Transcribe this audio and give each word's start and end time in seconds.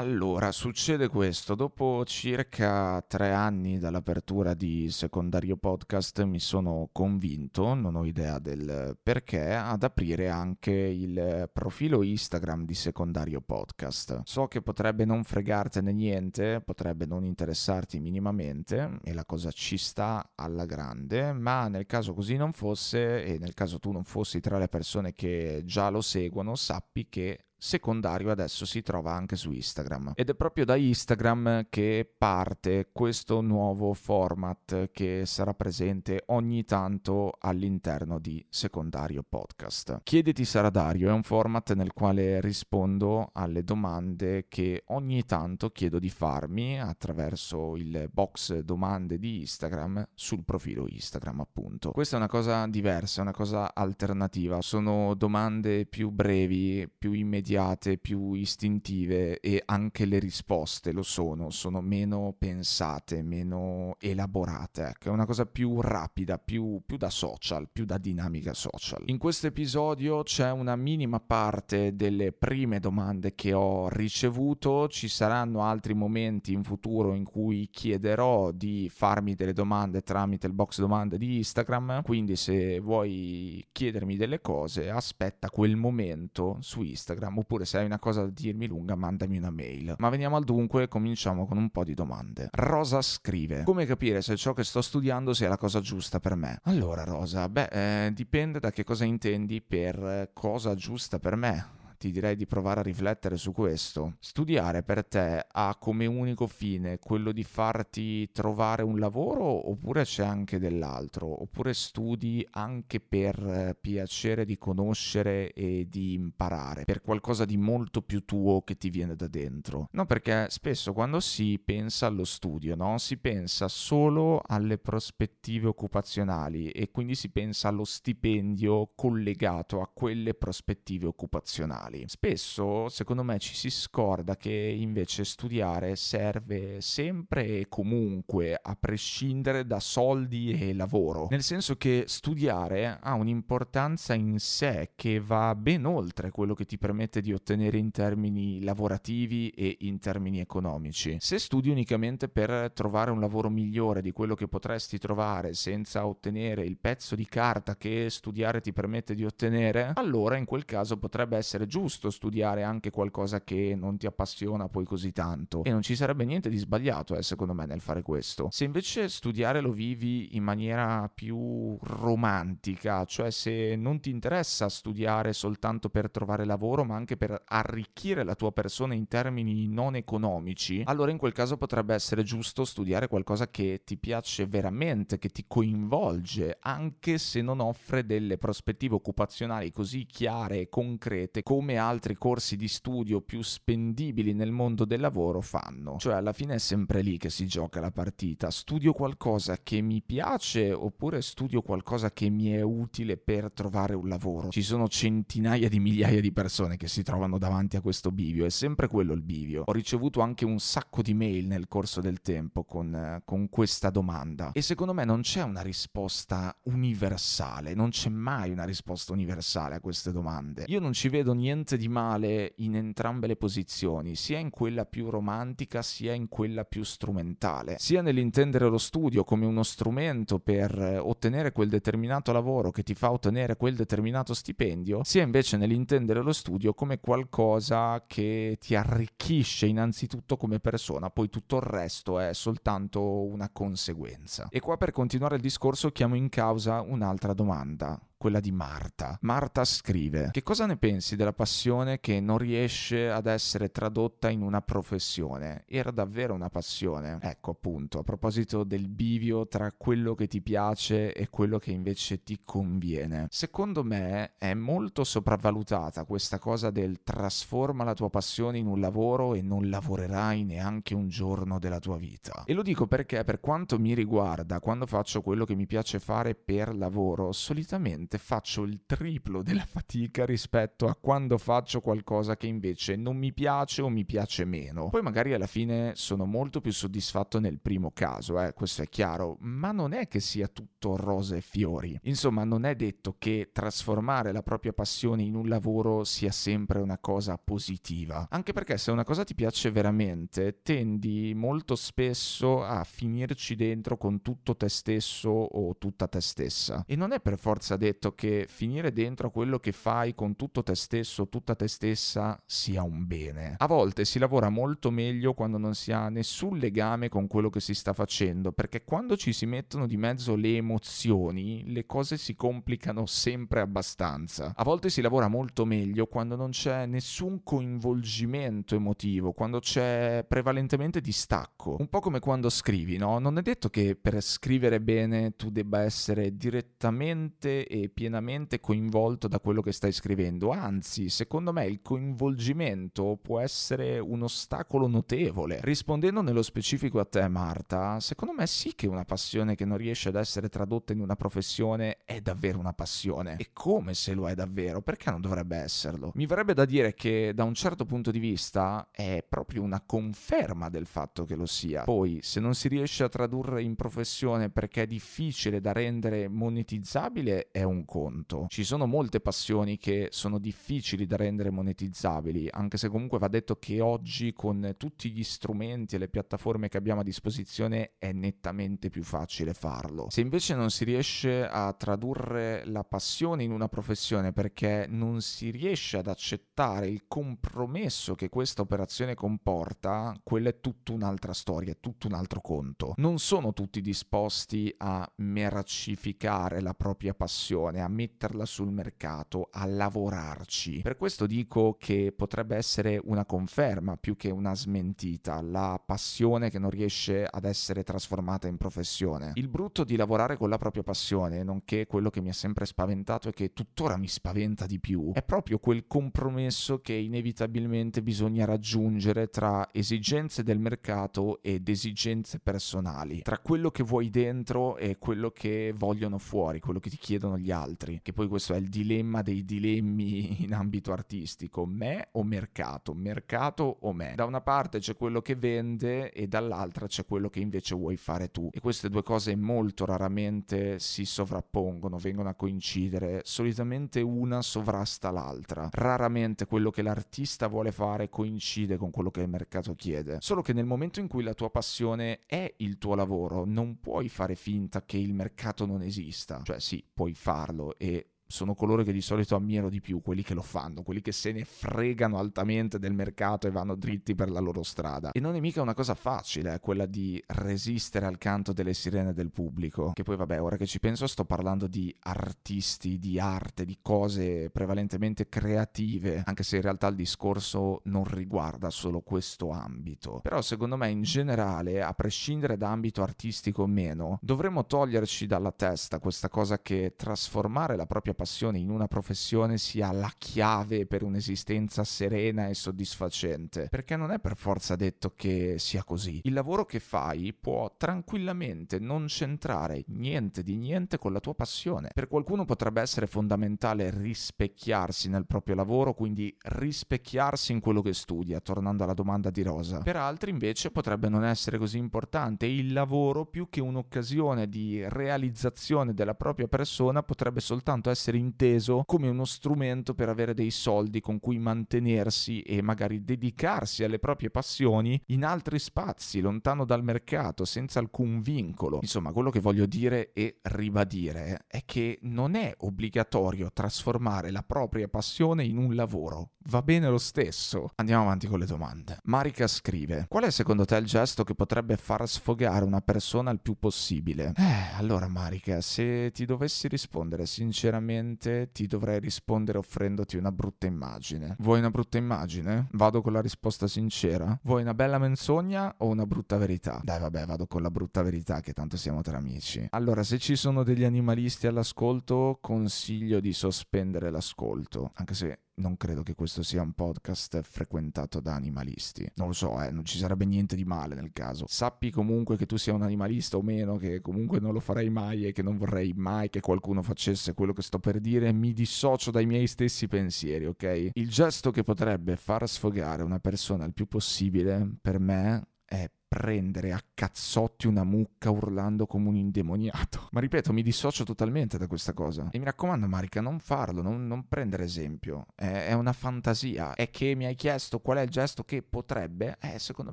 Allora, 0.00 0.50
succede 0.50 1.08
questo. 1.08 1.54
Dopo 1.54 2.06
circa 2.06 3.04
tre 3.06 3.32
anni 3.34 3.78
dall'apertura 3.78 4.54
di 4.54 4.88
Secondario 4.88 5.58
Podcast 5.58 6.22
mi 6.22 6.40
sono 6.40 6.88
convinto, 6.90 7.74
non 7.74 7.96
ho 7.96 8.06
idea 8.06 8.38
del 8.38 8.96
perché, 9.02 9.52
ad 9.52 9.82
aprire 9.82 10.30
anche 10.30 10.72
il 10.72 11.50
profilo 11.52 12.02
Instagram 12.02 12.64
di 12.64 12.72
Secondario 12.72 13.42
Podcast. 13.42 14.22
So 14.24 14.46
che 14.46 14.62
potrebbe 14.62 15.04
non 15.04 15.22
fregartene 15.22 15.92
niente, 15.92 16.62
potrebbe 16.64 17.04
non 17.04 17.26
interessarti 17.26 18.00
minimamente 18.00 19.00
e 19.04 19.12
la 19.12 19.26
cosa 19.26 19.50
ci 19.50 19.76
sta 19.76 20.32
alla 20.34 20.64
grande, 20.64 21.34
ma 21.34 21.68
nel 21.68 21.84
caso 21.84 22.14
così 22.14 22.36
non 22.36 22.54
fosse 22.54 23.22
e 23.22 23.38
nel 23.38 23.52
caso 23.52 23.78
tu 23.78 23.92
non 23.92 24.04
fossi 24.04 24.40
tra 24.40 24.56
le 24.56 24.68
persone 24.68 25.12
che 25.12 25.60
già 25.66 25.90
lo 25.90 26.00
seguono, 26.00 26.54
sappi 26.54 27.06
che 27.10 27.44
secondario 27.60 28.30
adesso 28.30 28.64
si 28.64 28.80
trova 28.80 29.12
anche 29.12 29.36
su 29.36 29.52
Instagram 29.52 30.12
ed 30.14 30.30
è 30.30 30.34
proprio 30.34 30.64
da 30.64 30.76
Instagram 30.76 31.66
che 31.68 32.10
parte 32.16 32.88
questo 32.90 33.42
nuovo 33.42 33.92
format 33.92 34.88
che 34.92 35.24
sarà 35.26 35.52
presente 35.52 36.22
ogni 36.28 36.64
tanto 36.64 37.34
all'interno 37.38 38.18
di 38.18 38.42
secondario 38.48 39.22
podcast. 39.28 40.00
Chiediti 40.04 40.46
Sara 40.46 40.70
Dario 40.70 41.10
è 41.10 41.12
un 41.12 41.22
format 41.22 41.74
nel 41.74 41.92
quale 41.92 42.40
rispondo 42.40 43.28
alle 43.34 43.62
domande 43.62 44.46
che 44.48 44.84
ogni 44.86 45.24
tanto 45.24 45.68
chiedo 45.68 45.98
di 45.98 46.08
farmi 46.08 46.80
attraverso 46.80 47.76
il 47.76 48.08
box 48.10 48.60
domande 48.60 49.18
di 49.18 49.40
Instagram 49.40 50.08
sul 50.14 50.44
profilo 50.44 50.86
Instagram 50.88 51.40
appunto. 51.40 51.90
Questa 51.90 52.16
è 52.16 52.18
una 52.18 52.28
cosa 52.28 52.66
diversa, 52.66 53.20
una 53.20 53.32
cosa 53.32 53.74
alternativa, 53.74 54.62
sono 54.62 55.12
domande 55.12 55.84
più 55.84 56.08
brevi, 56.08 56.90
più 56.98 57.12
immediate 57.12 57.48
immediate, 57.50 57.98
più 57.98 58.32
istintive 58.34 59.40
e 59.40 59.62
anche 59.66 60.04
le 60.04 60.18
risposte 60.18 60.92
lo 60.92 61.02
sono, 61.02 61.50
sono 61.50 61.80
meno 61.80 62.34
pensate, 62.38 63.22
meno 63.22 63.96
elaborate, 63.98 64.86
ecco, 64.88 65.08
è 65.08 65.10
una 65.10 65.26
cosa 65.26 65.46
più 65.46 65.80
rapida, 65.80 66.38
più, 66.38 66.80
più 66.86 66.96
da 66.96 67.10
social, 67.10 67.68
più 67.70 67.84
da 67.84 67.98
dinamica 67.98 68.54
social. 68.54 69.02
In 69.06 69.18
questo 69.18 69.48
episodio 69.48 70.22
c'è 70.22 70.50
una 70.50 70.76
minima 70.76 71.18
parte 71.18 71.96
delle 71.96 72.32
prime 72.32 72.78
domande 72.78 73.34
che 73.34 73.52
ho 73.52 73.88
ricevuto, 73.88 74.88
ci 74.88 75.08
saranno 75.08 75.62
altri 75.62 75.94
momenti 75.94 76.52
in 76.52 76.62
futuro 76.62 77.14
in 77.14 77.24
cui 77.24 77.68
chiederò 77.70 78.52
di 78.52 78.88
farmi 78.92 79.34
delle 79.34 79.52
domande 79.52 80.02
tramite 80.02 80.46
il 80.46 80.52
box 80.52 80.78
domande 80.78 81.18
di 81.18 81.38
Instagram, 81.38 82.02
quindi 82.02 82.36
se 82.36 82.78
vuoi 82.80 83.66
chiedermi 83.72 84.16
delle 84.16 84.40
cose 84.40 84.90
aspetta 84.90 85.50
quel 85.50 85.76
momento 85.76 86.58
su 86.60 86.82
Instagram 86.82 87.38
oppure 87.40 87.64
se 87.64 87.78
hai 87.78 87.84
una 87.84 87.98
cosa 87.98 88.22
da 88.22 88.30
dirmi 88.32 88.66
lunga 88.66 88.94
mandami 88.94 89.36
una 89.36 89.50
mail. 89.50 89.94
Ma 89.98 90.08
veniamo 90.08 90.36
al 90.36 90.44
dunque, 90.44 90.88
cominciamo 90.88 91.46
con 91.46 91.58
un 91.58 91.70
po' 91.70 91.84
di 91.84 91.94
domande. 91.94 92.48
Rosa 92.52 93.02
scrive: 93.02 93.64
Come 93.64 93.86
capire 93.86 94.22
se 94.22 94.36
ciò 94.36 94.52
che 94.52 94.64
sto 94.64 94.80
studiando 94.80 95.34
sia 95.34 95.48
la 95.48 95.58
cosa 95.58 95.80
giusta 95.80 96.20
per 96.20 96.34
me? 96.34 96.60
Allora, 96.64 97.04
Rosa, 97.04 97.48
beh, 97.48 98.06
eh, 98.06 98.12
dipende 98.12 98.60
da 98.60 98.70
che 98.70 98.84
cosa 98.84 99.04
intendi 99.04 99.60
per 99.60 100.30
cosa 100.32 100.74
giusta 100.74 101.18
per 101.18 101.36
me 101.36 101.78
ti 102.00 102.12
direi 102.12 102.34
di 102.34 102.46
provare 102.46 102.80
a 102.80 102.82
riflettere 102.82 103.36
su 103.36 103.52
questo. 103.52 104.16
Studiare 104.20 104.82
per 104.82 105.04
te 105.04 105.44
ha 105.46 105.76
come 105.78 106.06
unico 106.06 106.46
fine 106.46 106.98
quello 106.98 107.30
di 107.30 107.44
farti 107.44 108.32
trovare 108.32 108.82
un 108.82 108.98
lavoro 108.98 109.68
oppure 109.68 110.04
c'è 110.04 110.24
anche 110.24 110.58
dell'altro? 110.58 111.42
Oppure 111.42 111.74
studi 111.74 112.46
anche 112.52 113.00
per 113.00 113.38
eh, 113.46 113.76
piacere 113.78 114.46
di 114.46 114.56
conoscere 114.56 115.52
e 115.52 115.88
di 115.90 116.14
imparare, 116.14 116.84
per 116.84 117.02
qualcosa 117.02 117.44
di 117.44 117.58
molto 117.58 118.00
più 118.00 118.24
tuo 118.24 118.62
che 118.62 118.78
ti 118.78 118.88
viene 118.88 119.14
da 119.14 119.26
dentro? 119.26 119.88
No, 119.92 120.06
perché 120.06 120.46
spesso 120.48 120.94
quando 120.94 121.20
si 121.20 121.60
pensa 121.62 122.06
allo 122.06 122.24
studio, 122.24 122.76
no, 122.76 122.96
si 122.96 123.18
pensa 123.18 123.68
solo 123.68 124.40
alle 124.46 124.78
prospettive 124.78 125.66
occupazionali 125.66 126.70
e 126.70 126.90
quindi 126.90 127.14
si 127.14 127.28
pensa 127.28 127.68
allo 127.68 127.84
stipendio 127.84 128.92
collegato 128.94 129.82
a 129.82 129.90
quelle 129.92 130.32
prospettive 130.32 131.06
occupazionali 131.06 131.88
professionali. 131.90 132.04
Spesso, 132.06 132.88
secondo 132.88 133.22
me, 133.22 133.38
ci 133.38 133.54
si 133.54 133.70
scorda 133.70 134.36
che 134.36 134.50
invece 134.50 135.24
studiare 135.24 135.96
serve 135.96 136.80
sempre 136.80 137.58
e 137.58 137.66
comunque, 137.68 138.58
a 138.60 138.76
prescindere 138.78 139.66
da 139.66 139.80
soldi 139.80 140.52
e 140.52 140.74
lavoro. 140.74 141.26
Nel 141.30 141.42
senso 141.42 141.76
che 141.76 142.04
studiare 142.06 142.98
ha 143.00 143.14
un'importanza 143.14 144.14
in 144.14 144.38
sé 144.38 144.92
che 144.94 145.20
va 145.20 145.54
ben 145.54 145.84
oltre 145.84 146.30
quello 146.30 146.54
che 146.54 146.64
ti 146.64 146.78
permette 146.78 147.20
di 147.20 147.32
ottenere 147.32 147.78
in 147.78 147.90
termini 147.90 148.62
lavorativi 148.62 149.48
e 149.50 149.78
in 149.80 149.98
termini 149.98 150.40
economici. 150.40 151.16
Se 151.20 151.38
studi 151.38 151.70
unicamente 151.70 152.28
per 152.28 152.70
trovare 152.72 153.10
un 153.10 153.20
lavoro 153.20 153.50
migliore 153.50 154.02
di 154.02 154.12
quello 154.12 154.34
che 154.34 154.48
potresti 154.48 154.98
trovare 154.98 155.54
senza 155.54 156.06
ottenere 156.06 156.64
il 156.64 156.78
pezzo 156.78 157.14
di 157.14 157.26
carta 157.26 157.76
che 157.76 158.08
studiare 158.10 158.60
ti 158.60 158.72
permette 158.72 159.14
di 159.14 159.24
ottenere, 159.24 159.92
allora 159.94 160.36
in 160.36 160.44
quel 160.44 160.64
caso 160.64 160.96
potrebbe 160.96 161.36
essere 161.36 161.66
giusto 161.66 161.79
giusto 161.80 162.10
studiare 162.10 162.62
anche 162.62 162.90
qualcosa 162.90 163.42
che 163.42 163.74
non 163.74 163.96
ti 163.96 164.04
appassiona 164.04 164.68
poi 164.68 164.84
così 164.84 165.12
tanto 165.12 165.64
e 165.64 165.70
non 165.70 165.80
ci 165.80 165.96
sarebbe 165.96 166.26
niente 166.26 166.50
di 166.50 166.58
sbagliato 166.58 167.16
eh, 167.16 167.22
secondo 167.22 167.54
me 167.54 167.64
nel 167.64 167.80
fare 167.80 168.02
questo. 168.02 168.48
Se 168.50 168.64
invece 168.64 169.08
studiare 169.08 169.62
lo 169.62 169.72
vivi 169.72 170.36
in 170.36 170.42
maniera 170.42 171.10
più 171.12 171.78
romantica, 171.80 173.06
cioè 173.06 173.30
se 173.30 173.76
non 173.76 174.00
ti 174.00 174.10
interessa 174.10 174.68
studiare 174.68 175.32
soltanto 175.32 175.88
per 175.88 176.10
trovare 176.10 176.44
lavoro 176.44 176.84
ma 176.84 176.96
anche 176.96 177.16
per 177.16 177.42
arricchire 177.46 178.24
la 178.24 178.34
tua 178.34 178.52
persona 178.52 178.92
in 178.92 179.08
termini 179.08 179.66
non 179.66 179.96
economici, 179.96 180.82
allora 180.84 181.10
in 181.10 181.16
quel 181.16 181.32
caso 181.32 181.56
potrebbe 181.56 181.94
essere 181.94 182.22
giusto 182.22 182.66
studiare 182.66 183.08
qualcosa 183.08 183.48
che 183.48 183.82
ti 183.86 183.96
piace 183.96 184.46
veramente, 184.46 185.18
che 185.18 185.30
ti 185.30 185.46
coinvolge, 185.48 186.58
anche 186.60 187.16
se 187.16 187.40
non 187.40 187.60
offre 187.60 188.04
delle 188.04 188.36
prospettive 188.36 188.96
occupazionali 188.96 189.72
così 189.72 190.04
chiare 190.04 190.60
e 190.60 190.68
concrete 190.68 191.42
come 191.42 191.69
come 191.70 191.76
altri 191.78 192.16
corsi 192.16 192.56
di 192.56 192.66
studio 192.66 193.20
più 193.20 193.42
spendibili 193.42 194.32
nel 194.32 194.50
mondo 194.50 194.84
del 194.84 194.98
lavoro 194.98 195.40
fanno. 195.40 195.98
Cioè 195.98 196.14
alla 196.14 196.32
fine 196.32 196.54
è 196.54 196.58
sempre 196.58 197.00
lì 197.00 197.16
che 197.16 197.30
si 197.30 197.46
gioca 197.46 197.78
la 197.78 197.92
partita. 197.92 198.50
Studio 198.50 198.92
qualcosa 198.92 199.58
che 199.62 199.80
mi 199.80 200.02
piace 200.02 200.72
oppure 200.72 201.22
studio 201.22 201.62
qualcosa 201.62 202.10
che 202.10 202.28
mi 202.28 202.50
è 202.50 202.62
utile 202.62 203.16
per 203.16 203.52
trovare 203.52 203.94
un 203.94 204.08
lavoro. 204.08 204.48
Ci 204.48 204.62
sono 204.62 204.88
centinaia 204.88 205.68
di 205.68 205.78
migliaia 205.78 206.20
di 206.20 206.32
persone 206.32 206.76
che 206.76 206.88
si 206.88 207.04
trovano 207.04 207.38
davanti 207.38 207.76
a 207.76 207.80
questo 207.80 208.10
bivio, 208.10 208.46
è 208.46 208.50
sempre 208.50 208.88
quello 208.88 209.12
il 209.12 209.22
bivio. 209.22 209.62
Ho 209.66 209.72
ricevuto 209.72 210.20
anche 210.20 210.44
un 210.44 210.58
sacco 210.58 211.02
di 211.02 211.14
mail 211.14 211.46
nel 211.46 211.68
corso 211.68 212.00
del 212.00 212.20
tempo 212.20 212.64
con, 212.64 213.22
con 213.24 213.48
questa 213.48 213.90
domanda 213.90 214.50
e 214.52 214.62
secondo 214.62 214.92
me 214.92 215.04
non 215.04 215.20
c'è 215.20 215.42
una 215.42 215.62
risposta 215.62 216.56
universale, 216.64 217.74
non 217.74 217.90
c'è 217.90 218.08
mai 218.08 218.50
una 218.50 218.64
risposta 218.64 219.12
universale 219.12 219.76
a 219.76 219.80
queste 219.80 220.10
domande. 220.10 220.64
Io 220.66 220.80
non 220.80 220.92
ci 220.92 221.08
vedo 221.08 221.32
niente 221.32 221.49
niente 221.50 221.76
di 221.76 221.88
male 221.88 222.52
in 222.58 222.76
entrambe 222.76 223.26
le 223.26 223.34
posizioni, 223.34 224.14
sia 224.14 224.38
in 224.38 224.50
quella 224.50 224.86
più 224.86 225.10
romantica 225.10 225.82
sia 225.82 226.12
in 226.12 226.28
quella 226.28 226.64
più 226.64 226.84
strumentale, 226.84 227.76
sia 227.78 228.02
nell'intendere 228.02 228.68
lo 228.68 228.78
studio 228.78 229.24
come 229.24 229.46
uno 229.46 229.64
strumento 229.64 230.38
per 230.38 230.78
eh, 230.80 230.98
ottenere 230.98 231.50
quel 231.50 231.68
determinato 231.68 232.30
lavoro 232.30 232.70
che 232.70 232.84
ti 232.84 232.94
fa 232.94 233.10
ottenere 233.10 233.56
quel 233.56 233.74
determinato 233.74 234.32
stipendio, 234.32 235.02
sia 235.02 235.22
invece 235.22 235.56
nell'intendere 235.56 236.22
lo 236.22 236.32
studio 236.32 236.72
come 236.72 237.00
qualcosa 237.00 238.04
che 238.06 238.56
ti 238.60 238.76
arricchisce 238.76 239.66
innanzitutto 239.66 240.36
come 240.36 240.60
persona, 240.60 241.10
poi 241.10 241.28
tutto 241.30 241.56
il 241.56 241.62
resto 241.62 242.20
è 242.20 242.32
soltanto 242.32 243.02
una 243.24 243.50
conseguenza. 243.50 244.46
E 244.50 244.60
qua 244.60 244.76
per 244.76 244.92
continuare 244.92 245.34
il 245.34 245.42
discorso 245.42 245.90
chiamo 245.90 246.14
in 246.14 246.28
causa 246.28 246.80
un'altra 246.80 247.34
domanda 247.34 248.00
quella 248.20 248.40
di 248.40 248.52
Marta. 248.52 249.16
Marta 249.22 249.64
scrive: 249.64 250.28
Che 250.30 250.42
cosa 250.42 250.66
ne 250.66 250.76
pensi 250.76 251.16
della 251.16 251.32
passione 251.32 252.00
che 252.00 252.20
non 252.20 252.36
riesce 252.36 253.08
ad 253.08 253.24
essere 253.24 253.70
tradotta 253.70 254.28
in 254.28 254.42
una 254.42 254.60
professione? 254.60 255.64
Era 255.66 255.90
davvero 255.90 256.34
una 256.34 256.50
passione? 256.50 257.18
Ecco 257.22 257.52
appunto, 257.52 258.00
a 258.00 258.02
proposito 258.02 258.62
del 258.62 258.88
bivio 258.88 259.48
tra 259.48 259.72
quello 259.72 260.14
che 260.14 260.26
ti 260.26 260.42
piace 260.42 261.14
e 261.14 261.30
quello 261.30 261.58
che 261.58 261.70
invece 261.70 262.22
ti 262.22 262.40
conviene. 262.44 263.26
Secondo 263.30 263.82
me 263.82 264.32
è 264.36 264.52
molto 264.52 265.02
sopravvalutata 265.02 266.04
questa 266.04 266.38
cosa 266.38 266.68
del 266.68 267.00
trasforma 267.02 267.84
la 267.84 267.94
tua 267.94 268.10
passione 268.10 268.58
in 268.58 268.66
un 268.66 268.80
lavoro 268.80 269.32
e 269.32 269.40
non 269.40 269.70
lavorerai 269.70 270.44
neanche 270.44 270.94
un 270.94 271.08
giorno 271.08 271.58
della 271.58 271.78
tua 271.78 271.96
vita. 271.96 272.44
E 272.44 272.52
lo 272.52 272.60
dico 272.60 272.86
perché 272.86 273.24
per 273.24 273.40
quanto 273.40 273.78
mi 273.78 273.94
riguarda, 273.94 274.60
quando 274.60 274.84
faccio 274.84 275.22
quello 275.22 275.46
che 275.46 275.54
mi 275.54 275.64
piace 275.64 275.98
fare 275.98 276.34
per 276.34 276.76
lavoro, 276.76 277.32
solitamente 277.32 278.09
probabilmente 278.10 278.18
faccio 278.18 278.62
il 278.62 278.80
triplo 278.86 279.42
della 279.42 279.64
fatica 279.64 280.24
rispetto 280.24 280.88
a 280.88 280.96
quando 280.96 281.38
faccio 281.38 281.80
qualcosa 281.80 282.36
che 282.36 282.48
invece 282.48 282.96
non 282.96 283.16
mi 283.16 283.32
piace 283.32 283.82
o 283.82 283.88
mi 283.88 284.04
piace 284.04 284.44
meno. 284.44 284.88
Poi 284.88 285.02
magari 285.02 285.32
alla 285.32 285.46
fine 285.46 285.92
sono 285.94 286.24
molto 286.24 286.60
più 286.60 286.72
soddisfatto 286.72 287.38
nel 287.38 287.60
primo 287.60 287.92
caso, 287.92 288.40
eh, 288.40 288.52
questo 288.52 288.82
è 288.82 288.88
chiaro, 288.88 289.36
ma 289.40 289.70
non 289.70 289.92
è 289.92 290.08
che 290.08 290.18
sia 290.18 290.48
tutto 290.48 290.96
rose 290.96 291.36
e 291.36 291.40
fiori. 291.40 291.98
Insomma, 292.02 292.42
non 292.44 292.64
è 292.64 292.74
detto 292.74 293.14
che 293.18 293.50
trasformare 293.52 294.32
la 294.32 294.42
propria 294.42 294.72
passione 294.72 295.22
in 295.22 295.34
un 295.34 295.48
lavoro 295.48 296.02
sia 296.04 296.32
sempre 296.32 296.80
una 296.80 296.98
cosa 296.98 297.38
positiva, 297.38 298.26
anche 298.30 298.52
perché 298.52 298.76
se 298.76 298.90
una 298.90 299.04
cosa 299.04 299.24
ti 299.24 299.34
piace 299.34 299.70
veramente, 299.70 300.60
tendi 300.62 301.32
molto 301.34 301.76
spesso 301.76 302.64
a 302.64 302.82
finirci 302.82 303.54
dentro 303.54 303.96
con 303.96 304.22
tutto 304.22 304.56
te 304.56 304.68
stesso 304.68 305.28
o 305.30 305.76
tutta 305.76 306.08
te 306.08 306.20
stessa. 306.20 306.84
E 306.86 306.96
non 306.96 307.12
è 307.12 307.20
per 307.20 307.38
forza 307.38 307.76
detto 307.76 307.99
che 308.08 308.46
finire 308.48 308.92
dentro 308.92 309.30
quello 309.30 309.58
che 309.58 309.72
fai 309.72 310.14
con 310.14 310.34
tutto 310.34 310.62
te 310.62 310.74
stesso 310.74 311.28
tutta 311.28 311.54
te 311.54 311.68
stessa 311.68 312.40
sia 312.46 312.82
un 312.82 313.06
bene. 313.06 313.54
A 313.58 313.66
volte 313.66 314.04
si 314.04 314.18
lavora 314.18 314.48
molto 314.48 314.90
meglio 314.90 315.34
quando 315.34 315.58
non 315.58 315.74
si 315.74 315.92
ha 315.92 316.08
nessun 316.08 316.56
legame 316.56 317.08
con 317.08 317.26
quello 317.26 317.50
che 317.50 317.60
si 317.60 317.74
sta 317.74 317.92
facendo, 317.92 318.52
perché 318.52 318.82
quando 318.84 319.16
ci 319.16 319.32
si 319.32 319.44
mettono 319.44 319.86
di 319.86 319.98
mezzo 319.98 320.34
le 320.34 320.56
emozioni, 320.56 321.64
le 321.66 321.84
cose 321.84 322.16
si 322.16 322.34
complicano 322.34 323.04
sempre 323.06 323.60
abbastanza. 323.60 324.52
A 324.56 324.64
volte 324.64 324.88
si 324.88 325.02
lavora 325.02 325.28
molto 325.28 325.64
meglio 325.64 326.06
quando 326.06 326.36
non 326.36 326.50
c'è 326.50 326.86
nessun 326.86 327.42
coinvolgimento 327.42 328.74
emotivo, 328.74 329.32
quando 329.32 329.60
c'è 329.60 330.24
prevalentemente 330.26 331.00
distacco. 331.00 331.76
Un 331.78 331.88
po' 331.88 332.00
come 332.00 332.20
quando 332.20 332.48
scrivi, 332.48 332.96
no? 332.96 333.18
Non 333.18 333.36
è 333.36 333.42
detto 333.42 333.68
che 333.68 333.96
per 333.96 334.20
scrivere 334.22 334.80
bene 334.80 335.36
tu 335.36 335.50
debba 335.50 335.82
essere 335.82 336.36
direttamente 336.36 337.66
e 337.66 337.89
pienamente 337.90 338.60
coinvolto 338.60 339.28
da 339.28 339.40
quello 339.40 339.60
che 339.60 339.72
stai 339.72 339.92
scrivendo, 339.92 340.50
anzi, 340.50 341.08
secondo 341.08 341.52
me 341.52 341.66
il 341.66 341.80
coinvolgimento 341.82 343.18
può 343.20 343.40
essere 343.40 343.98
un 343.98 344.22
ostacolo 344.22 344.86
notevole. 344.86 345.60
Rispondendo 345.62 346.22
nello 346.22 346.42
specifico 346.42 346.98
a 347.00 347.04
te, 347.04 347.26
Marta, 347.28 348.00
secondo 348.00 348.34
me 348.34 348.46
sì 348.46 348.74
che 348.74 348.86
una 348.86 349.04
passione 349.04 349.54
che 349.54 349.64
non 349.64 349.76
riesce 349.76 350.08
ad 350.08 350.16
essere 350.16 350.48
tradotta 350.48 350.92
in 350.92 351.00
una 351.00 351.16
professione 351.16 351.98
è 352.04 352.20
davvero 352.20 352.58
una 352.58 352.72
passione. 352.72 353.36
E 353.36 353.50
come 353.52 353.94
se 353.94 354.14
lo 354.14 354.28
è 354.28 354.34
davvero? 354.34 354.80
Perché 354.82 355.10
non 355.10 355.20
dovrebbe 355.20 355.56
esserlo? 355.56 356.12
Mi 356.14 356.26
verrebbe 356.26 356.54
da 356.54 356.64
dire 356.64 356.94
che 356.94 357.32
da 357.34 357.44
un 357.44 357.54
certo 357.54 357.84
punto 357.84 358.10
di 358.10 358.18
vista 358.18 358.88
è 358.90 359.24
proprio 359.28 359.62
una 359.62 359.80
conferma 359.80 360.68
del 360.68 360.86
fatto 360.86 361.24
che 361.24 361.34
lo 361.34 361.46
sia. 361.46 361.84
Poi, 361.84 362.20
se 362.22 362.40
non 362.40 362.54
si 362.54 362.68
riesce 362.68 363.04
a 363.04 363.08
tradurre 363.08 363.62
in 363.62 363.76
professione 363.76 364.50
perché 364.50 364.82
è 364.82 364.86
difficile 364.86 365.60
da 365.60 365.72
rendere 365.72 366.28
monetizzabile, 366.28 367.48
è 367.50 367.62
un 367.62 367.79
conto. 367.84 368.46
Ci 368.48 368.64
sono 368.64 368.86
molte 368.86 369.20
passioni 369.20 369.78
che 369.78 370.08
sono 370.10 370.38
difficili 370.38 371.06
da 371.06 371.16
rendere 371.16 371.50
monetizzabili, 371.50 372.48
anche 372.50 372.76
se 372.76 372.88
comunque 372.88 373.18
va 373.18 373.28
detto 373.28 373.56
che 373.56 373.80
oggi 373.80 374.32
con 374.32 374.74
tutti 374.76 375.10
gli 375.10 375.22
strumenti 375.22 375.94
e 375.94 375.98
le 375.98 376.08
piattaforme 376.08 376.68
che 376.68 376.76
abbiamo 376.76 377.00
a 377.00 377.04
disposizione 377.04 377.92
è 377.98 378.12
nettamente 378.12 378.88
più 378.88 379.02
facile 379.02 379.54
farlo. 379.54 380.06
Se 380.10 380.20
invece 380.20 380.54
non 380.54 380.70
si 380.70 380.84
riesce 380.84 381.46
a 381.46 381.72
tradurre 381.72 382.64
la 382.66 382.84
passione 382.84 383.42
in 383.42 383.50
una 383.50 383.68
professione 383.68 384.32
perché 384.32 384.86
non 384.88 385.20
si 385.20 385.50
riesce 385.50 385.98
ad 385.98 386.06
accettare 386.06 386.88
il 386.88 387.04
compromesso 387.06 388.14
che 388.14 388.28
questa 388.28 388.62
operazione 388.62 389.14
comporta, 389.14 390.18
quella 390.22 390.50
è 390.50 390.60
tutta 390.60 390.92
un'altra 390.92 391.32
storia, 391.32 391.72
è 391.72 391.80
tutto 391.80 392.06
un 392.06 392.14
altro 392.14 392.40
conto. 392.40 392.94
Non 392.96 393.18
sono 393.18 393.52
tutti 393.52 393.80
disposti 393.80 394.72
a 394.78 395.10
mercificare 395.16 396.60
la 396.60 396.74
propria 396.74 397.14
passione, 397.14 397.59
a 397.68 397.88
metterla 397.88 398.44
sul 398.44 398.70
mercato, 398.70 399.48
a 399.52 399.66
lavorarci. 399.66 400.80
Per 400.82 400.96
questo 400.96 401.26
dico 401.26 401.76
che 401.78 402.12
potrebbe 402.16 402.56
essere 402.56 403.00
una 403.02 403.24
conferma 403.24 403.96
più 403.96 404.16
che 404.16 404.30
una 404.30 404.54
smentita, 404.54 405.40
la 405.40 405.80
passione 405.84 406.50
che 406.50 406.58
non 406.58 406.70
riesce 406.70 407.24
ad 407.24 407.44
essere 407.44 407.82
trasformata 407.82 408.48
in 408.48 408.56
professione. 408.56 409.32
Il 409.34 409.48
brutto 409.48 409.84
di 409.84 409.96
lavorare 409.96 410.36
con 410.36 410.48
la 410.48 410.58
propria 410.58 410.82
passione, 410.82 411.42
nonché 411.42 411.86
quello 411.86 412.10
che 412.10 412.20
mi 412.20 412.30
ha 412.30 412.34
sempre 412.34 412.66
spaventato 412.66 413.28
e 413.28 413.32
che 413.32 413.52
tuttora 413.52 413.96
mi 413.96 414.08
spaventa 414.08 414.66
di 414.66 414.78
più, 414.80 415.12
è 415.12 415.22
proprio 415.22 415.58
quel 415.58 415.86
compromesso 415.86 416.80
che 416.80 416.94
inevitabilmente 416.94 418.02
bisogna 418.02 418.44
raggiungere 418.44 419.28
tra 419.28 419.68
esigenze 419.72 420.42
del 420.42 420.58
mercato 420.58 421.42
ed 421.42 421.68
esigenze 421.68 422.38
personali, 422.38 423.22
tra 423.22 423.38
quello 423.38 423.70
che 423.70 423.82
vuoi 423.82 424.10
dentro 424.10 424.76
e 424.76 424.98
quello 424.98 425.30
che 425.30 425.72
vogliono 425.76 426.18
fuori, 426.18 426.60
quello 426.60 426.80
che 426.80 426.90
ti 426.90 426.96
chiedono 426.96 427.38
gli 427.38 427.49
altri, 427.50 428.00
che 428.02 428.12
poi 428.12 428.28
questo 428.28 428.54
è 428.54 428.56
il 428.56 428.68
dilemma 428.68 429.22
dei 429.22 429.44
dilemmi 429.44 430.42
in 430.44 430.54
ambito 430.54 430.92
artistico, 430.92 431.66
me 431.66 432.08
o 432.12 432.22
mercato, 432.22 432.94
mercato 432.94 433.78
o 433.80 433.92
me. 433.92 434.14
Da 434.16 434.24
una 434.24 434.40
parte 434.40 434.78
c'è 434.78 434.96
quello 434.96 435.20
che 435.20 435.34
vende 435.34 436.12
e 436.12 436.26
dall'altra 436.26 436.86
c'è 436.86 437.04
quello 437.04 437.28
che 437.28 437.40
invece 437.40 437.74
vuoi 437.74 437.96
fare 437.96 438.30
tu. 438.30 438.48
E 438.52 438.60
queste 438.60 438.88
due 438.88 439.02
cose 439.02 439.34
molto 439.36 439.84
raramente 439.84 440.78
si 440.78 441.04
sovrappongono, 441.04 441.96
vengono 441.96 442.28
a 442.28 442.34
coincidere, 442.34 443.22
solitamente 443.24 444.00
una 444.00 444.42
sovrasta 444.42 445.10
l'altra, 445.10 445.68
raramente 445.72 446.46
quello 446.46 446.70
che 446.70 446.82
l'artista 446.82 447.48
vuole 447.48 447.72
fare 447.72 448.08
coincide 448.08 448.76
con 448.76 448.90
quello 448.90 449.10
che 449.10 449.20
il 449.20 449.28
mercato 449.28 449.74
chiede, 449.74 450.18
solo 450.20 450.42
che 450.42 450.52
nel 450.52 450.66
momento 450.66 451.00
in 451.00 451.08
cui 451.08 451.22
la 451.22 451.34
tua 451.34 451.50
passione 451.50 452.20
è 452.26 452.52
il 452.58 452.78
tuo 452.78 452.94
lavoro 452.94 453.44
non 453.44 453.80
puoi 453.80 454.08
fare 454.08 454.34
finta 454.34 454.84
che 454.84 454.96
il 454.96 455.14
mercato 455.14 455.66
non 455.66 455.82
esista, 455.82 456.40
cioè 456.44 456.60
sì, 456.60 456.84
puoi 456.92 457.14
farlo 457.14 457.39
e 457.78 458.06
sono 458.30 458.54
coloro 458.54 458.84
che 458.84 458.92
di 458.92 459.00
solito 459.00 459.34
ammiro 459.34 459.68
di 459.68 459.80
più, 459.80 460.00
quelli 460.00 460.22
che 460.22 460.34
lo 460.34 460.42
fanno, 460.42 460.82
quelli 460.82 461.00
che 461.00 461.10
se 461.10 461.32
ne 461.32 461.44
fregano 461.44 462.16
altamente 462.18 462.78
del 462.78 462.92
mercato 462.92 463.48
e 463.48 463.50
vanno 463.50 463.74
dritti 463.74 464.14
per 464.14 464.30
la 464.30 464.38
loro 464.38 464.62
strada. 464.62 465.10
E 465.10 465.18
non 465.18 465.34
è 465.34 465.40
mica 465.40 465.60
una 465.60 465.74
cosa 465.74 465.94
facile, 465.94 466.54
eh, 466.54 466.60
quella 466.60 466.86
di 466.86 467.22
resistere 467.26 468.06
al 468.06 468.18
canto 468.18 468.52
delle 468.52 468.72
sirene 468.72 469.12
del 469.12 469.32
pubblico. 469.32 469.90
Che 469.92 470.04
poi, 470.04 470.16
vabbè, 470.16 470.40
ora 470.40 470.56
che 470.56 470.66
ci 470.66 470.78
penso, 470.78 471.08
sto 471.08 471.24
parlando 471.24 471.66
di 471.66 471.94
artisti, 472.04 473.00
di 473.00 473.18
arte, 473.18 473.64
di 473.64 473.78
cose 473.82 474.48
prevalentemente 474.50 475.28
creative, 475.28 476.22
anche 476.24 476.44
se 476.44 476.56
in 476.56 476.62
realtà 476.62 476.86
il 476.86 476.94
discorso 476.94 477.80
non 477.84 478.04
riguarda 478.04 478.70
solo 478.70 479.00
questo 479.00 479.50
ambito. 479.50 480.20
Però, 480.22 480.40
secondo 480.40 480.76
me, 480.76 480.88
in 480.88 481.02
generale, 481.02 481.82
a 481.82 481.92
prescindere 481.94 482.56
da 482.56 482.70
ambito 482.70 483.02
artistico 483.02 483.62
o 483.62 483.66
meno, 483.66 484.18
dovremmo 484.22 484.66
toglierci 484.66 485.26
dalla 485.26 485.50
testa 485.50 485.98
questa 485.98 486.28
cosa 486.28 486.60
che 486.62 486.94
trasformare 486.96 487.74
la 487.74 487.86
propria 487.86 488.14
passione 488.20 488.58
in 488.58 488.68
una 488.68 488.86
professione 488.86 489.56
sia 489.56 489.90
la 489.92 490.12
chiave 490.18 490.84
per 490.84 491.02
un'esistenza 491.02 491.84
serena 491.84 492.48
e 492.48 492.54
soddisfacente, 492.54 493.68
perché 493.70 493.96
non 493.96 494.10
è 494.10 494.18
per 494.18 494.36
forza 494.36 494.76
detto 494.76 495.14
che 495.16 495.54
sia 495.56 495.82
così. 495.84 496.20
Il 496.24 496.34
lavoro 496.34 496.66
che 496.66 496.80
fai 496.80 497.32
può 497.32 497.74
tranquillamente 497.78 498.78
non 498.78 499.08
centrare 499.08 499.84
niente 499.86 500.42
di 500.42 500.56
niente 500.56 500.98
con 500.98 501.14
la 501.14 501.20
tua 501.20 501.34
passione. 501.34 501.92
Per 501.94 502.08
qualcuno 502.08 502.44
potrebbe 502.44 502.82
essere 502.82 503.06
fondamentale 503.06 503.88
rispecchiarsi 503.90 505.08
nel 505.08 505.24
proprio 505.24 505.54
lavoro, 505.54 505.94
quindi 505.94 506.36
rispecchiarsi 506.42 507.52
in 507.52 507.60
quello 507.60 507.80
che 507.80 507.94
studia, 507.94 508.38
tornando 508.40 508.84
alla 508.84 508.92
domanda 508.92 509.30
di 509.30 509.40
Rosa. 509.40 509.78
Per 509.78 509.96
altri 509.96 510.30
invece 510.30 510.70
potrebbe 510.70 511.08
non 511.08 511.24
essere 511.24 511.56
così 511.56 511.78
importante 511.78 512.44
il 512.44 512.74
lavoro 512.74 513.24
più 513.24 513.48
che 513.48 513.62
un'occasione 513.62 514.46
di 514.46 514.86
realizzazione 514.86 515.94
della 515.94 516.14
propria 516.14 516.48
persona 516.48 517.02
potrebbe 517.02 517.40
soltanto 517.40 517.88
essere 517.88 518.08
essere 518.10 518.18
inteso 518.18 518.82
come 518.84 519.08
uno 519.08 519.24
strumento 519.24 519.94
per 519.94 520.08
avere 520.08 520.34
dei 520.34 520.50
soldi 520.50 521.00
con 521.00 521.20
cui 521.20 521.38
mantenersi 521.38 522.42
e 522.42 522.60
magari 522.60 523.04
dedicarsi 523.04 523.84
alle 523.84 523.98
proprie 523.98 524.30
passioni 524.30 525.00
in 525.06 525.24
altri 525.24 525.58
spazi, 525.58 526.20
lontano 526.20 526.64
dal 526.64 526.82
mercato, 526.82 527.44
senza 527.44 527.78
alcun 527.78 528.20
vincolo. 528.20 528.78
Insomma, 528.82 529.12
quello 529.12 529.30
che 529.30 529.40
voglio 529.40 529.66
dire 529.66 530.12
e 530.12 530.38
ribadire 530.42 531.44
è 531.46 531.62
che 531.64 531.98
non 532.02 532.34
è 532.34 532.54
obbligatorio 532.58 533.50
trasformare 533.52 534.30
la 534.30 534.42
propria 534.42 534.88
passione 534.88 535.44
in 535.44 535.56
un 535.56 535.74
lavoro. 535.74 536.32
Va 536.44 536.62
bene 536.62 536.88
lo 536.88 536.98
stesso. 536.98 537.70
Andiamo 537.76 538.04
avanti 538.04 538.26
con 538.26 538.38
le 538.38 538.46
domande. 538.46 538.98
Marika 539.04 539.46
scrive: 539.46 540.06
Qual 540.08 540.24
è 540.24 540.30
secondo 540.30 540.64
te 540.64 540.76
il 540.76 540.86
gesto 540.86 541.22
che 541.22 541.34
potrebbe 541.34 541.76
far 541.76 542.08
sfogare 542.08 542.64
una 542.64 542.80
persona 542.80 543.30
il 543.30 543.40
più 543.40 543.58
possibile? 543.58 544.32
Eh, 544.36 544.76
allora 544.76 545.06
Marika, 545.06 545.60
se 545.60 546.10
ti 546.12 546.24
dovessi 546.24 546.66
rispondere 546.66 547.26
sinceramente 547.26 548.50
ti 548.52 548.66
dovrei 548.66 549.00
rispondere 549.00 549.58
offrendoti 549.58 550.16
una 550.16 550.32
brutta 550.32 550.66
immagine. 550.66 551.36
Vuoi 551.40 551.58
una 551.58 551.70
brutta 551.70 551.98
immagine? 551.98 552.68
Vado 552.72 553.02
con 553.02 553.12
la 553.12 553.20
risposta 553.20 553.66
sincera. 553.66 554.38
Vuoi 554.42 554.62
una 554.62 554.74
bella 554.74 554.98
menzogna 554.98 555.74
o 555.78 555.88
una 555.88 556.06
brutta 556.06 556.38
verità? 556.38 556.80
Dai, 556.82 557.00
vabbè, 557.00 557.26
vado 557.26 557.46
con 557.46 557.60
la 557.60 557.70
brutta 557.70 558.02
verità, 558.02 558.40
che 558.40 558.54
tanto 558.54 558.78
siamo 558.78 559.02
tra 559.02 559.18
amici. 559.18 559.66
Allora, 559.70 560.02
se 560.02 560.18
ci 560.18 560.36
sono 560.36 560.62
degli 560.62 560.84
animalisti 560.84 561.46
all'ascolto, 561.46 562.38
consiglio 562.40 563.20
di 563.20 563.32
sospendere 563.34 564.10
l'ascolto, 564.10 564.92
anche 564.94 565.14
se 565.14 565.38
non 565.60 565.76
credo 565.76 566.02
che 566.02 566.14
questo 566.14 566.42
sia 566.42 566.62
un 566.62 566.72
podcast 566.72 567.42
frequentato 567.42 568.18
da 568.20 568.34
animalisti. 568.34 569.08
Non 569.16 569.28
lo 569.28 569.32
so, 569.32 569.62
eh, 569.62 569.70
non 569.70 569.84
ci 569.84 569.98
sarebbe 569.98 570.24
niente 570.24 570.56
di 570.56 570.64
male 570.64 570.94
nel 570.94 571.12
caso. 571.12 571.44
Sappi 571.46 571.90
comunque 571.90 572.36
che 572.36 572.46
tu 572.46 572.56
sia 572.56 572.72
un 572.72 572.82
animalista 572.82 573.36
o 573.36 573.42
meno, 573.42 573.76
che 573.76 574.00
comunque 574.00 574.40
non 574.40 574.52
lo 574.52 574.60
farei 574.60 574.90
mai 574.90 575.26
e 575.26 575.32
che 575.32 575.42
non 575.42 575.56
vorrei 575.56 575.92
mai 575.94 576.30
che 576.30 576.40
qualcuno 576.40 576.82
facesse 576.82 577.34
quello 577.34 577.52
che 577.52 577.62
sto 577.62 577.78
per 577.78 578.00
dire, 578.00 578.32
mi 578.32 578.52
dissocio 578.52 579.10
dai 579.10 579.26
miei 579.26 579.46
stessi 579.46 579.86
pensieri, 579.86 580.46
ok? 580.46 580.90
Il 580.94 581.10
gesto 581.10 581.50
che 581.50 581.62
potrebbe 581.62 582.16
far 582.16 582.48
sfogare 582.48 583.02
una 583.02 583.20
persona 583.20 583.64
il 583.64 583.74
più 583.74 583.86
possibile, 583.86 584.76
per 584.80 584.98
me, 584.98 585.46
è 585.64 585.88
prendere 586.10 586.72
a 586.72 586.82
cazzotti 586.92 587.68
una 587.68 587.84
mucca 587.84 588.30
urlando 588.30 588.84
come 588.84 589.06
un 589.06 589.14
indemoniato. 589.14 590.08
Ma 590.10 590.18
ripeto, 590.18 590.52
mi 590.52 590.64
dissocio 590.64 591.04
totalmente 591.04 591.56
da 591.56 591.68
questa 591.68 591.92
cosa. 591.92 592.30
E 592.32 592.38
mi 592.40 592.44
raccomando, 592.44 592.88
Marica, 592.88 593.20
non 593.20 593.38
farlo, 593.38 593.80
non, 593.80 594.08
non 594.08 594.26
prendere 594.26 594.64
esempio. 594.64 595.26
È, 595.36 595.66
è, 595.68 595.72
una 595.72 595.92
fantasia. 595.92 596.74
È 596.74 596.90
che 596.90 597.14
mi 597.14 597.26
hai 597.26 597.36
chiesto 597.36 597.78
qual 597.78 597.98
è 597.98 598.00
il 598.00 598.10
gesto 598.10 598.42
che 598.42 598.60
potrebbe. 598.60 599.36
Eh, 599.40 599.60
secondo 599.60 599.92